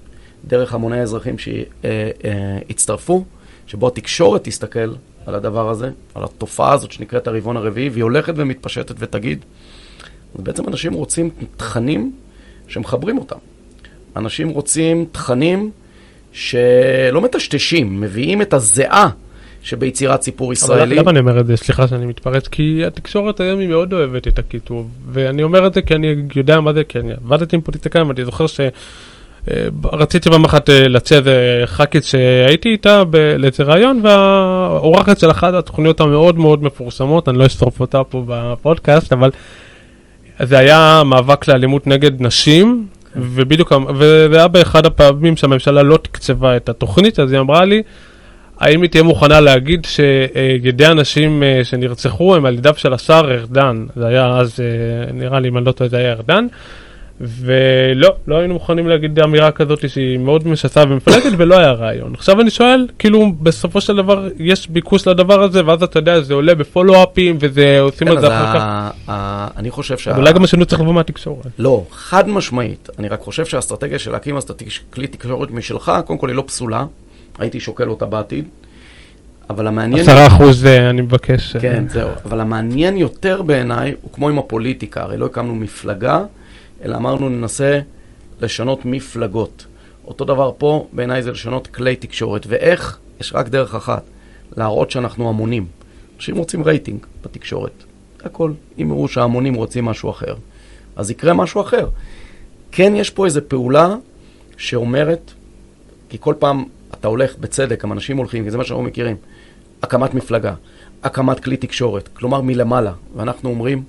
[0.45, 3.25] דרך המוני האזרחים שיצטרפו.
[3.71, 4.93] שבו התקשורת תסתכל
[5.27, 9.45] על הדבר הזה, על התופעה הזאת שנקראת הרבעון הרביעי, והיא הולכת ומתפשטת ותגיד,
[10.35, 12.13] אז בעצם אנשים רוצים תכנים
[12.69, 13.37] שמחברים אותם.
[14.17, 15.71] אנשים רוצים תכנים
[16.33, 19.11] שלא מטשטשים, מביאים את הזיעה
[19.63, 20.83] שביצירת סיפור ישראלי.
[20.83, 21.57] אבל למה אני אומר את זה?
[21.57, 25.83] סליחה שאני מתפרץ, כי התקשורת היום היא מאוד אוהבת את הכיתוב, ואני אומר את זה
[25.83, 28.61] כי אני יודע מה זה, כי אני עבדתי עם פוליטיקאים, ואני זוכר ש...
[29.49, 33.03] אה, רציתי פעם אחת אה, לצאת אה, ח"כית שהייתי איתה
[33.39, 39.13] לאיזה ראיון והאורחת של אחת התוכניות המאוד מאוד מפורסמות, אני לא אשרוף אותה פה בפודקאסט,
[39.13, 39.31] אבל
[40.43, 42.87] זה היה מאבק לאלימות נגד נשים.
[43.17, 47.83] ובדיוק, וזה היה באחד הפעמים שהממשלה לא תקצבה את התוכנית, אז היא אמרה לי,
[48.61, 54.07] האם היא תהיה מוכנה להגיד שידי אנשים שנרצחו הם על ידיו של השר ארדן, זה
[54.07, 54.61] היה אז,
[55.15, 56.47] נראה לי, אם אני לא טועה, זה היה ארדן.
[57.21, 62.15] ולא, לא היינו מוכנים להגיד אמירה כזאת שהיא מאוד משסה ומפלגת ולא היה רעיון.
[62.15, 66.35] עכשיו אני שואל, כאילו בסופו של דבר יש ביקוש לדבר הזה ואז אתה יודע זה
[66.35, 68.91] עולה בפולו-אפים וזה עושים כן, על זה אחר כך.
[69.57, 70.17] אני חושב שה...
[70.17, 71.47] אולי גם השינוי צריך לבוא מהתקשורת.
[71.59, 72.89] לא, חד משמעית.
[72.99, 74.37] אני רק חושב שהאסטרטגיה של להקים
[74.91, 76.85] כלי תקשורת משלך, קודם כל היא לא פסולה,
[77.39, 78.45] הייתי שוקל אותה בעתיד.
[79.51, 80.03] אבל המעניין...
[80.03, 81.57] עשרה אחוז אה, אני מבקש.
[81.57, 82.09] כן, זהו.
[82.25, 86.23] אבל המעניין יותר בעיניי הוא כמו עם הפוליטיקה, הרי לא הקמנו מפלגה.
[86.83, 87.81] אלא אמרנו ננסה
[88.41, 89.67] לשנות מפלגות.
[90.05, 92.47] אותו דבר פה, בעיניי זה לשנות כלי תקשורת.
[92.49, 92.99] ואיך?
[93.21, 94.03] יש רק דרך אחת,
[94.57, 95.67] להראות שאנחנו המונים.
[96.17, 97.85] אנשים רוצים רייטינג בתקשורת.
[98.25, 98.53] הכל.
[98.79, 100.35] אם יראו שההמונים רוצים משהו אחר,
[100.97, 101.89] אז יקרה משהו אחר.
[102.73, 103.97] כן יש פה איזו פעולה
[104.57, 105.33] שאומרת,
[106.09, 106.65] כי כל פעם
[106.95, 109.17] אתה הולך, בצדק, גם אנשים הולכים, כי זה מה שאנחנו מכירים,
[109.83, 110.55] הקמת מפלגה,
[111.03, 112.93] הקמת כלי תקשורת, כלומר מלמעלה.
[113.17, 113.83] ואנחנו אומרים.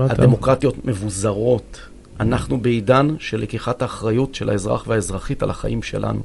[0.00, 1.80] הדמוקרטיות מבוזרות.
[2.20, 6.20] אנחנו בעידן של לקיחת האחריות של האזרח והאזרחית על החיים שלנו.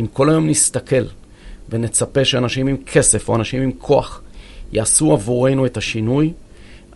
[0.00, 1.04] אם כל היום נסתכל
[1.68, 4.22] ונצפה שאנשים עם כסף או אנשים עם כוח
[4.72, 6.32] יעשו עבורנו את השינוי,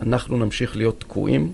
[0.00, 1.52] אנחנו נמשיך להיות תקועים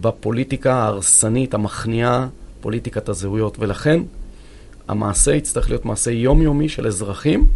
[0.00, 2.28] בפוליטיקה ההרסנית, המכניעה,
[2.60, 3.56] פוליטיקת הזהויות.
[3.58, 4.00] ולכן,
[4.88, 7.46] המעשה יצטרך להיות מעשה יומיומי של אזרחים,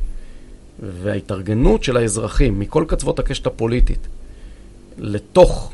[1.02, 4.08] וההתארגנות של האזרחים מכל קצוות הקשת הפוליטית
[4.98, 5.72] לתוך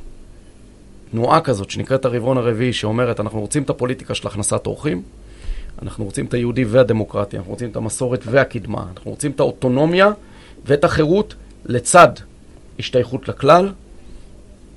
[1.11, 5.03] תנועה כזאת שנקראת הרבעון הרביעי, שאומרת, אנחנו רוצים את הפוליטיקה של הכנסת אורחים,
[5.83, 10.11] אנחנו רוצים את היהודי והדמוקרטיה, אנחנו רוצים את המסורת והקדמה, אנחנו רוצים את האוטונומיה
[10.67, 12.09] ואת החירות לצד
[12.79, 13.73] השתייכות לכלל,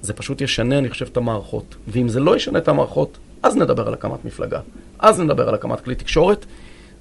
[0.01, 1.75] זה פשוט ישנה, אני חושב, את המערכות.
[1.87, 4.59] ואם זה לא ישנה את המערכות, אז נדבר על הקמת מפלגה.
[4.99, 6.45] אז נדבר על הקמת כלי תקשורת.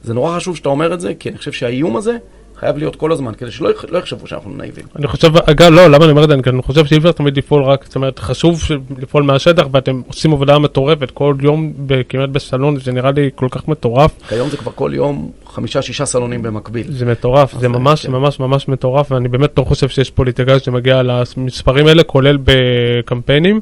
[0.05, 2.17] זה נורא חשוב שאתה אומר את זה, כי אני חושב שהאיום הזה
[2.61, 4.85] חייב להיות כל הזמן, כדי שלא לא יחשבו שאנחנו נאיבים.
[4.97, 6.35] אני חושב, אגב, לא, למה אני אומר את זה?
[6.35, 8.61] אני- אני חושב שאי אפשר תמיד לפעול רק, זאת אומרת, חשוב
[8.99, 11.73] לפעול מהשטח, ואתם עושים עבודה מטורפת כל יום
[12.09, 14.11] כמעט בסלון, זה נראה לי כל כך מטורף.
[14.29, 16.87] כיום זה כבר כל יום חמישה-שישה סלונים במקביל.
[16.93, 18.13] זה מטורף, זה- ממש כן.
[18.13, 23.61] ממש ממש מטורף, ואני באמת לא חושב שיש פוליטיקאי שמגיע למספרים האלה, כולל בקמפיינים.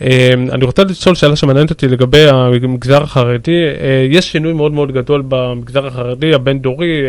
[0.00, 3.64] אה, אני רוצה לשאול שאלה שמעניינת אותי לגבי המגזר החרדי.
[3.80, 7.00] אה, יש שינוי מאוד מאוד גדול במגזר החרדי, הבין-דורי,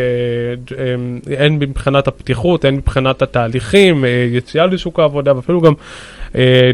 [0.78, 5.72] אה, הן מבחינת הפתיחות, הן מבחינת התהליכים, אה, יציאה לשוק העבודה, ואפילו גם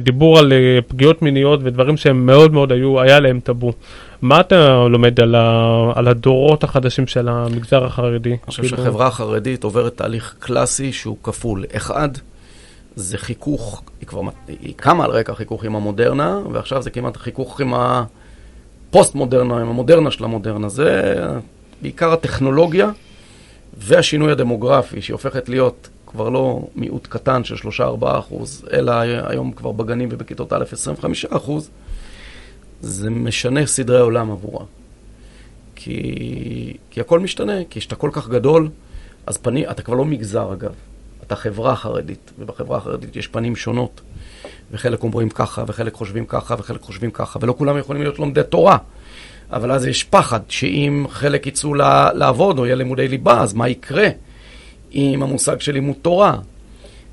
[0.00, 0.52] דיבור על
[0.88, 3.72] פגיעות מיניות ודברים שהם מאוד מאוד היו, היה להם טאבו.
[4.22, 8.28] מה אתה לומד על, ה, על הדורות החדשים של המגזר החרדי?
[8.30, 11.64] אני חושב שהחברה החרדית עוברת תהליך קלאסי שהוא כפול.
[11.76, 12.08] אחד,
[12.96, 17.60] זה חיכוך, היא כבר היא קמה על רקע חיכוך עם המודרנה, ועכשיו זה כמעט חיכוך
[17.60, 20.68] עם הפוסט-מודרנה, עם המודרנה של המודרנה.
[20.68, 21.14] זה
[21.82, 22.90] בעיקר הטכנולוגיה
[23.78, 29.72] והשינוי הדמוגרפי, שהיא הופכת להיות כבר לא מיעוט קטן של 3-4 אחוז, אלא היום כבר
[29.72, 31.70] בגנים ובכיתות א' 25 אחוז,
[32.80, 34.64] זה משנה סדרי עולם עבורה.
[35.76, 38.68] כי, כי הכל משתנה, כי כשאתה כל כך גדול,
[39.26, 40.72] אז פני, אתה כבר לא מגזר אגב,
[41.26, 44.00] אתה חברה חרדית, ובחברה החרדית יש פנים שונות.
[44.72, 48.76] וחלק אומרים ככה, וחלק חושבים ככה, וחלק חושבים ככה, ולא כולם יכולים להיות לומדי תורה.
[49.52, 51.74] אבל אז יש פחד שאם חלק יצאו
[52.14, 54.08] לעבוד או יהיה לימודי ליבה, אז מה יקרה
[54.90, 56.36] עם המושג של לימוד תורה?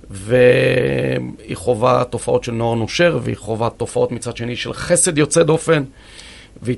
[0.10, 5.84] והיא חווה תופעות של נוער נושר, והיא חווה תופעות מצד שני של חסד יוצא דופן,
[6.62, 6.78] והיא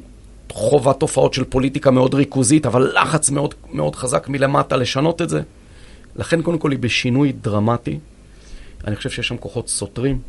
[0.52, 5.42] חווה תופעות של פוליטיקה מאוד ריכוזית, אבל לחץ מאוד, מאוד חזק מלמטה לשנות את זה.
[6.16, 8.00] לכן קודם כל היא בשינוי דרמטי.
[8.88, 10.22] אני חושב שיש שם כוחות סותרים,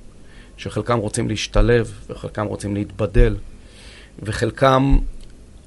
[0.56, 3.36] שחלקם רוצים להשתלב, וחלקם רוצים להתבדל,
[4.22, 4.98] וחלקם,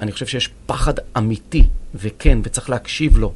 [0.01, 1.63] אני חושב שיש פחד אמיתי,
[1.95, 3.34] וכן, וצריך להקשיב לו,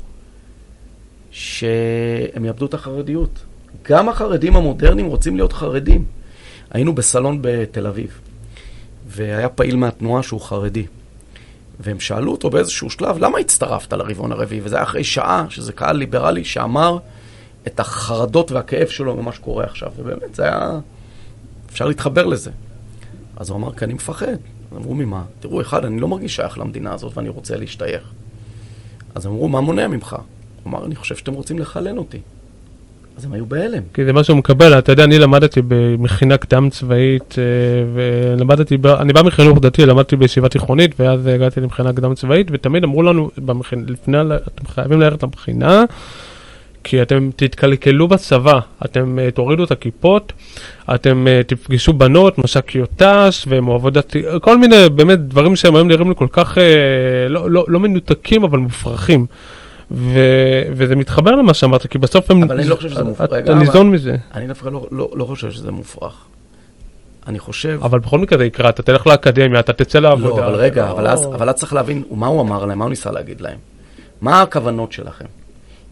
[1.32, 3.40] שהם יאבדו את החרדיות.
[3.84, 6.06] גם החרדים המודרניים רוצים להיות חרדים.
[6.72, 8.20] היינו בסלון בתל אביב,
[9.08, 10.86] והיה פעיל מהתנועה שהוא חרדי.
[11.84, 14.62] והם שאלו אותו באיזשהו שלב, למה הצטרפת לרבעון הרביעי?
[14.64, 16.98] וזה היה אחרי שעה, שזה קהל ליברלי שאמר
[17.68, 19.92] את החרדות והכאב שלו ממה שקורה עכשיו.
[19.98, 20.80] ובאמת, זה היה...
[21.70, 22.52] אפשר להתחבר לזה.
[23.38, 24.38] אז הוא אמר, כי אני מפחד.
[24.72, 25.24] אז אמרו, ממה?
[25.40, 28.12] תראו, אחד, אני לא מרגיש שייך למדינה הזאת ואני רוצה להשתייך.
[29.16, 30.14] אז אמרו, מה מונע ממך?
[30.14, 32.22] הוא אמר, אני חושב שאתם רוצים לחלן אותי.
[33.18, 33.84] אז הם היו בהלם.
[33.93, 37.43] כי זה מה שהוא מקבל, אתה יודע, אני למדתי במכינה קדם צבאית, אה,
[37.93, 43.03] ולמדתי, אני בא מחינוך דתי, למדתי בישיבה תיכונית, ואז הגעתי למכינה קדם צבאית, ותמיד אמרו
[43.03, 45.84] לנו, במכינה, לפני, אתם חייבים ללכת למכינה,
[46.84, 50.34] כי אתם תתקלקלו בצבא, אתם אה, תורידו את הכיפות,
[50.95, 56.09] אתם אה, תפגשו בנות, מש"קיות ת"ש, ומאוהבות דתי, כל מיני באמת דברים שהם היום נראים
[56.09, 56.64] לי כל כך אה,
[57.30, 59.26] לא, לא, לא מנותקים, אבל מופרכים.
[59.92, 60.20] ו...
[60.72, 62.44] וזה מתחבר למה שאמרת, כי בסוף הם...
[62.44, 63.34] אבל אני לא חושב שזה מופרך.
[63.34, 64.16] אתה ניזון מזה.
[64.34, 66.26] אני דווקא לא, לא, לא חושב שזה מופרך.
[67.28, 67.80] אני חושב...
[67.84, 70.42] אבל בכל מקרה זה יקרה, אתה תלך לאקדמיה, אתה תצא לעבודה.
[70.42, 72.86] לא, אבל רגע, לא- אבל אז, אבל אז צריך להבין מה הוא אמר להם, מה
[72.86, 73.58] הוא ניסה להגיד להם.
[74.22, 75.26] מה הכוונות שלכם?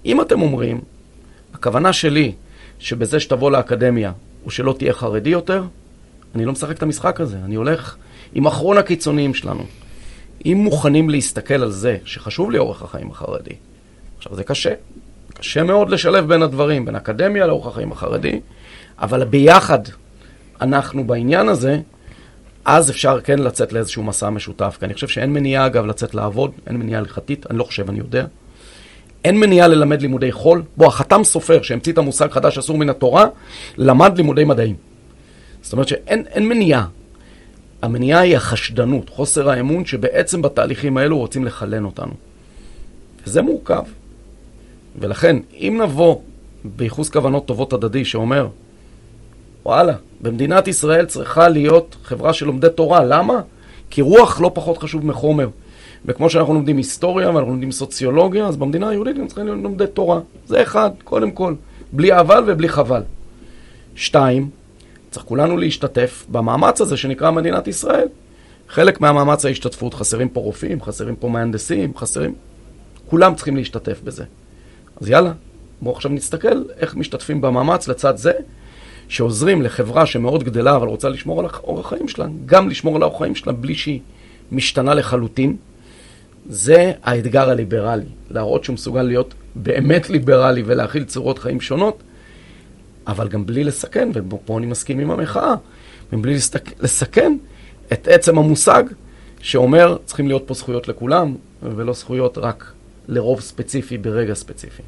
[0.06, 0.82] אם אתם אומרים,
[1.54, 2.32] הכוונה שלי
[2.80, 4.12] שבזה שתבוא לאקדמיה
[4.44, 5.64] הוא שלא תהיה חרדי יותר,
[6.36, 7.96] אני לא משחק את המשחק הזה, אני הולך
[8.34, 9.64] עם אחרון הקיצוניים שלנו.
[10.46, 13.56] אם מוכנים להסתכל על זה שחשוב לי אורח החיים החרדי,
[14.20, 14.74] עכשיו זה קשה,
[15.34, 18.40] קשה מאוד לשלב בין הדברים, בין אקדמיה לאורח החיים החרדי,
[19.00, 19.80] אבל ביחד
[20.62, 21.80] אנחנו בעניין הזה,
[22.66, 24.78] אז אפשר כן לצאת לאיזשהו מסע משותף.
[24.80, 28.00] כי אני חושב שאין מניעה, אגב, לצאת לעבוד, אין מניעה הלכתית, אני לא חושב, אני
[28.00, 28.26] יודע.
[29.26, 30.64] אין מניעה ללמד לימודי חול.
[30.78, 33.26] בוא, החתם סופר שהמציא את המושג חדש אסור מן התורה,
[33.78, 34.76] למד לימודי מדעים.
[35.62, 36.86] זאת אומרת שאין אין מניעה.
[37.82, 42.14] המניעה היא החשדנות, חוסר האמון שבעצם בתהליכים האלו רוצים לחלן אותנו.
[43.28, 43.84] וזה מורכב.
[45.00, 46.16] ולכן, אם נבוא
[46.64, 48.48] בייחוס כוונות טובות הדדי שאומר,
[49.66, 53.04] וואלה, במדינת ישראל צריכה להיות חברה של לומדי תורה.
[53.04, 53.42] למה?
[53.90, 55.50] כי רוח לא פחות חשוב מחומר.
[56.06, 60.20] וכמו שאנחנו לומדים היסטוריה ואנחנו לומדים סוציולוגיה, אז במדינה היהודית גם צריכים להיות לומדי תורה.
[60.48, 61.54] זה אחד, קודם כל.
[61.92, 63.02] בלי אבל ובלי חבל.
[63.96, 64.50] שתיים,
[65.12, 68.08] צריך כולנו להשתתף במאמץ הזה שנקרא מדינת ישראל.
[68.70, 72.34] חלק מהמאמץ ההשתתפות, חסרים פה רופאים, חסרים פה מהנדסים, חסרים...
[73.10, 74.24] כולם צריכים להשתתף בזה.
[75.02, 75.32] אז יאללה,
[75.82, 78.32] בואו עכשיו נסתכל איך משתתפים במאמץ לצד זה,
[79.08, 83.16] שעוזרים לחברה שמאוד גדלה אבל רוצה לשמור על אורח החיים שלה, גם לשמור על האורח
[83.16, 84.00] החיים שלה בלי שהיא
[84.52, 85.56] משתנה לחלוטין.
[86.50, 92.04] זה האתגר הליברלי, להראות שהוא מסוגל להיות באמת ליברלי ולהכיל צורות חיים שונות,
[93.08, 95.56] אבל גם בלי לסכן, ופה אני מסכים עם המחאה,
[96.14, 96.36] מבלי
[96.80, 97.38] לסכן
[97.94, 98.84] את עצם המושג
[99.42, 102.72] שאומר צריכים להיות פה זכויות לכולם, ולא זכויות רק
[103.10, 104.84] לרוב ספציפי ברגע ספציפי.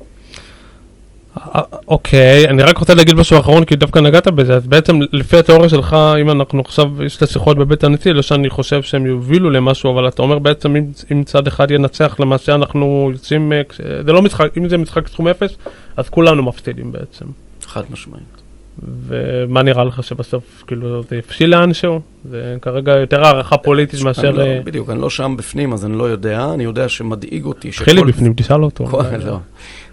[1.87, 5.69] אוקיי, אני רק רוצה להגיד משהו אחרון, כי דווקא נגעת בזה, אז בעצם לפי התיאוריה
[5.69, 9.93] שלך, אם אנחנו עכשיו, יש את השיחות בבית הנשיא, לא שאני חושב שהם יובילו למשהו,
[9.93, 13.61] אבל אתה אומר בעצם אם, אם צד אחד ינצח, למעשה אנחנו יוצאים, אה,
[14.05, 15.55] זה לא משחק, אם זה משחק סכום אפס,
[15.97, 17.25] אז כולנו מפסידים בעצם.
[17.65, 18.40] חד משמעית.
[18.79, 21.99] ומה נראה לך שבסוף, כאילו, זה יפשיל לאנשהו?
[22.29, 24.31] זה כרגע יותר הערכה פוליטית מאשר...
[24.31, 26.53] לא, בדיוק, אני לא שם בפנים, אז אני לא יודע.
[26.53, 27.85] אני יודע שמדאיג אותי שכל...
[27.85, 28.85] חילי בפנים, תשאל אותו.
[28.85, 29.37] כל, לא,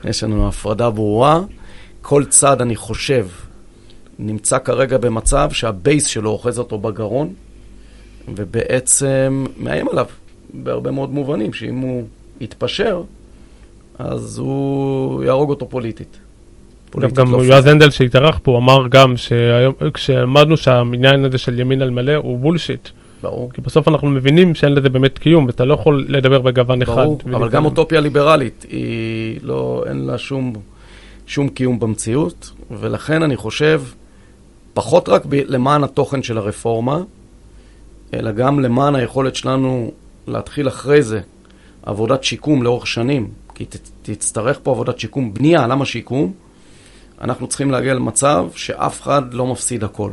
[0.05, 1.41] יש לנו הפרדה ברורה.
[2.03, 3.27] כל צד, אני חושב,
[4.19, 7.33] נמצא כרגע במצב שהבייס שלו אוחז אותו בגרון,
[8.29, 10.07] ובעצם מאיים עליו
[10.55, 12.05] בהרבה מאוד מובנים, שאם הוא
[12.41, 13.03] יתפשר,
[13.99, 16.19] אז הוא יהרוג אותו פוליטית.
[16.91, 19.15] פוליטית גם לא יועז הנדל שהתארח פה אמר גם
[19.95, 22.89] כשעמדנו שהעניין הזה של ימין על מלא הוא בולשיט.
[23.23, 23.51] ברור.
[23.53, 26.93] כי בסוף אנחנו מבינים שאין לזה באמת קיום, ואתה לא יכול לדבר בגוון אחד.
[26.93, 30.53] ברור, אבל גם אוטופיה ליברלית, היא לא, אין לה שום,
[31.27, 33.83] שום קיום במציאות, ולכן אני חושב,
[34.75, 37.01] פחות רק ב, למען התוכן של הרפורמה,
[38.15, 39.91] אלא גם למען היכולת שלנו
[40.27, 41.21] להתחיל אחרי זה
[41.83, 46.33] עבודת שיקום לאורך שנים, כי ת, תצטרך פה עבודת שיקום, בנייה, למה שיקום?
[47.21, 50.13] אנחנו צריכים להגיע למצב שאף אחד לא מפסיד הכל.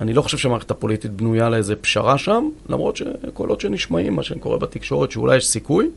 [0.00, 5.10] אני לא חושב שהמערכת הפוליטית בנויה לאיזה פשרה שם, למרות שקולות שנשמעים, מה שקורה בתקשורת,
[5.10, 5.90] שאולי יש סיכוי,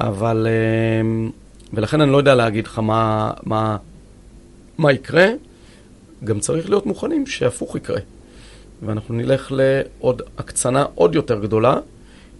[0.00, 0.46] אבל...
[0.46, 1.28] אה,
[1.72, 3.76] ולכן אני לא יודע להגיד לך מה, מה,
[4.78, 5.26] מה יקרה.
[6.24, 8.00] גם צריך להיות מוכנים שהפוך יקרה.
[8.82, 11.76] ואנחנו נלך לעוד הקצנה עוד יותר גדולה,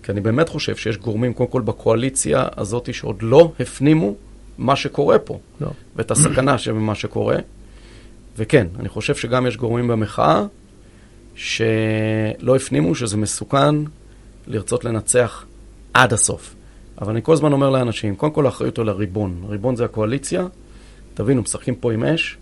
[0.02, 4.14] כי אני באמת חושב שיש גורמים, קודם כל בקואליציה הזאת, שעוד לא הפנימו
[4.62, 5.68] מה שקורה פה, לא.
[5.96, 7.36] ואת הסכנה שבמה שקורה.
[8.36, 10.44] וכן, אני חושב שגם יש גורמים במחאה
[11.34, 13.74] שלא הפנימו שזה מסוכן
[14.46, 15.44] לרצות לנצח
[15.94, 16.54] עד הסוף.
[17.00, 19.42] אבל אני כל הזמן אומר לאנשים, קודם כל האחריות על הריבון.
[19.46, 20.46] הריבון זה הקואליציה,
[21.14, 22.36] תבינו, משחקים פה עם אש,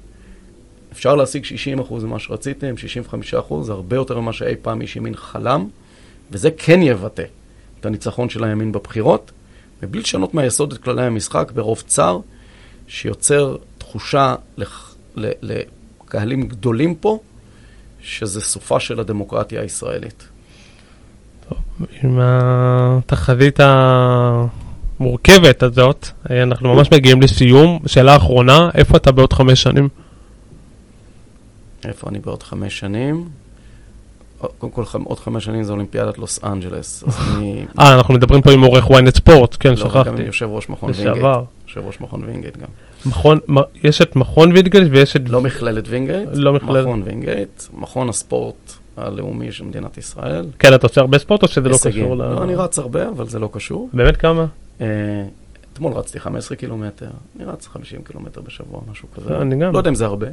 [0.92, 1.44] אפשר להשיג
[1.88, 2.74] 60% ממה שרציתם,
[3.50, 5.68] 65%, זה הרבה יותר ממה שאי פעם איש ימין חלם,
[6.30, 7.24] וזה כן יבטא
[7.80, 9.30] את הניצחון של הימין בבחירות.
[9.82, 12.18] מבלי לשנות מהיסוד את כללי המשחק ברוב צר,
[12.88, 14.94] שיוצר תחושה לח...
[15.16, 17.18] לקהלים גדולים פה,
[18.00, 20.28] שזה סופה של הדמוקרטיה הישראלית.
[21.48, 21.58] טוב,
[22.02, 27.78] עם התחזית המורכבת הזאת, אנחנו ממש מגיעים לסיום.
[27.86, 29.88] שאלה אחרונה, איפה אתה בעוד חמש שנים?
[31.84, 33.28] איפה אני בעוד חמש שנים?
[34.58, 37.04] קודם כל, עוד חמש שנים זה אולימפיאדת לוס אנג'לס.
[37.78, 39.98] אה, אנחנו מדברים פה עם עורך ynet ספורט, כן, שכחתי.
[39.98, 41.16] לא, גם יושב ראש מכון וינגייט.
[41.16, 41.42] לשעבר.
[41.68, 42.68] יושב ראש מכון וינגייט גם.
[43.06, 43.38] מכון,
[43.84, 45.28] יש את מכון וינגייט ויש את...
[45.28, 46.86] לא מכללת וינגייט, לא מכללת.
[46.86, 50.46] מכון וינגייט, מכון הספורט הלאומי של מדינת ישראל.
[50.58, 52.18] כן, אתה עושה הרבה ספורט או שזה לא קשור ל...
[52.18, 53.88] לא, אני רץ הרבה, אבל זה לא קשור.
[53.92, 54.46] באמת כמה?
[55.80, 59.36] אה, אתמול רצתי 15 קילומטר, אני רץ 50 קילומטר בשבוע, משהו כזה.
[59.36, 59.72] אני גם.
[59.72, 60.26] לא יודע אם זה הרבה,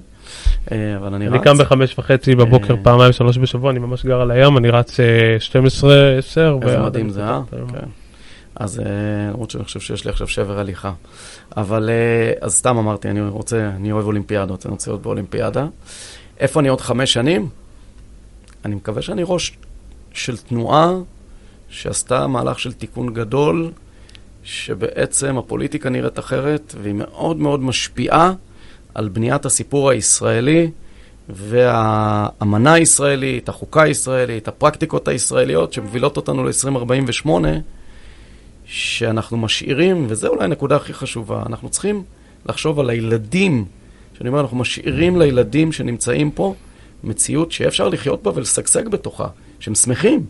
[0.71, 1.33] אה, אבל אני רץ.
[1.33, 4.69] אני קם בחמש וחצי בבוקר, אה, פעמיים, שלוש בשבוע, אני ממש גר על הים, אני
[4.69, 4.97] רץ
[5.39, 6.59] 12, 10.
[6.61, 7.41] איזה מדהים זה, אה?
[7.51, 7.87] כן.
[8.55, 8.81] אז
[9.29, 10.91] למרות שאני חושב שיש לי עכשיו שבר הליכה.
[11.57, 11.89] אבל,
[12.41, 15.67] אז סתם אמרתי, אני רוצה, אני אוהב אולימפיאדות, אני רוצה להיות באולימפיאדה.
[16.39, 17.49] איפה אני עוד חמש שנים?
[18.65, 19.57] אני מקווה שאני ראש
[20.13, 20.91] של תנועה
[21.69, 23.71] שעשתה מהלך של תיקון גדול
[24.47, 28.33] שבעצם הפוליטיקה נראית אחרת, והיא מאוד מאוד משפיעה
[28.93, 30.71] על בניית הסיפור הישראלי
[31.29, 37.29] והאמנה הישראלית, החוקה הישראלית, הפרקטיקות הישראליות שמובילות אותנו ל-2048,
[38.65, 42.03] שאנחנו משאירים, וזו אולי הנקודה הכי חשובה, אנחנו צריכים
[42.45, 43.65] לחשוב על הילדים,
[44.17, 46.55] שאני אומר, אנחנו משאירים לילדים שנמצאים פה
[47.03, 49.27] מציאות שאפשר לחיות בה ולשגשג בתוכה,
[49.59, 50.25] שהם שמחים.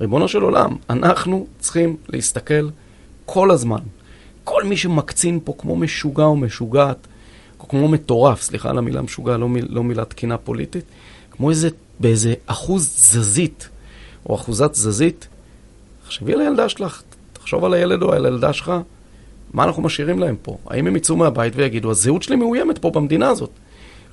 [0.00, 2.68] ריבונו של עולם, אנחנו צריכים להסתכל
[3.30, 3.78] כל הזמן.
[4.44, 7.06] כל מי שמקצין פה כמו משוגע או משוגעת,
[7.58, 10.84] כמו מטורף, סליחה על המילה משוגע, לא, מיל, לא מילה תקינה פוליטית,
[11.30, 11.68] כמו איזה,
[12.00, 13.68] באיזה אחוז תזזית,
[14.26, 15.28] או אחוזת תזזית,
[16.04, 17.02] תחשבי על הילדה שלך,
[17.32, 18.72] תחשוב על הילד או על הילדה שלך,
[19.52, 20.56] מה אנחנו משאירים להם פה?
[20.66, 23.50] האם הם יצאו מהבית ויגידו, הזהות שלי מאוימת פה במדינה הזאת.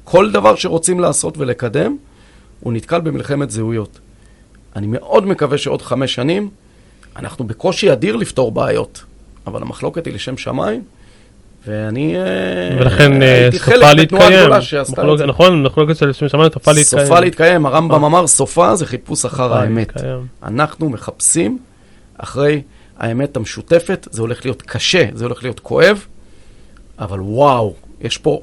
[0.03, 1.97] כל דבר שרוצים לעשות ולקדם,
[2.59, 3.99] הוא נתקל במלחמת זהויות.
[4.75, 6.49] אני מאוד מקווה שעוד חמש שנים,
[7.15, 9.03] אנחנו בקושי אדיר לפתור בעיות,
[9.47, 10.83] אבל המחלוקת היא לשם שמיים,
[11.67, 12.21] ואני אה,
[12.79, 14.39] ולכן אה, הייתי חלק להתקיים.
[14.39, 15.25] גדולה שעשתה את זה.
[15.25, 17.05] נכון, מחלוקת של לשם שמיים סופה להתקיים.
[17.05, 19.93] סופה להתקיים, הרמב"ם אמר, סופה זה חיפוש אחר האמת.
[20.43, 21.57] אנחנו מחפשים
[22.17, 22.61] אחרי
[22.97, 26.05] האמת המשותפת, זה הולך להיות קשה, זה הולך להיות כואב,
[26.99, 28.41] אבל וואו, יש פה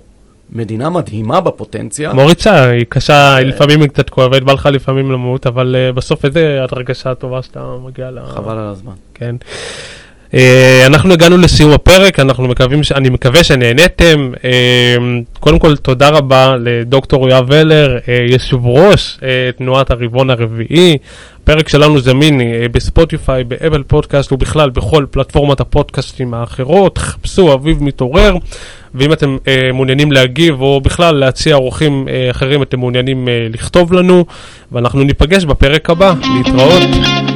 [0.53, 2.11] מדינה מדהימה בפוטנציה.
[2.11, 5.92] כמו ריצה, היא קשה, היא לפעמים היא קצת כואבת, בא לך לפעמים למות, אבל אה,
[5.92, 8.18] בסוף איזה הרגשה טובה שאתה מגיע ל...
[8.26, 8.92] חבל על הזמן.
[9.14, 9.36] כן.
[10.30, 10.34] Uh,
[10.86, 12.80] אנחנו הגענו לסיום הפרק, אנחנו מקווים.
[12.94, 14.32] אני מקווה שנהניתם.
[15.40, 17.98] קודם כל, תודה רבה לדוקטור יואב ולר,
[18.30, 19.18] יושב ראש
[19.57, 20.98] תנועת הרבעון הרביעי.
[21.43, 26.99] הפרק שלנו זמין uh, בספוטיפיי, באבל פודקאסט ובכלל בכל פלטפורמת הפודקאסטים האחרות.
[26.99, 28.34] חפשו אביב מתעורר,
[28.95, 33.93] ואם אתם uh, מעוניינים להגיב או בכלל להציע אורחים uh, אחרים, אתם מעוניינים uh, לכתוב
[33.93, 34.24] לנו,
[34.72, 36.14] ואנחנו ניפגש בפרק הבא.
[36.36, 37.32] להתראות.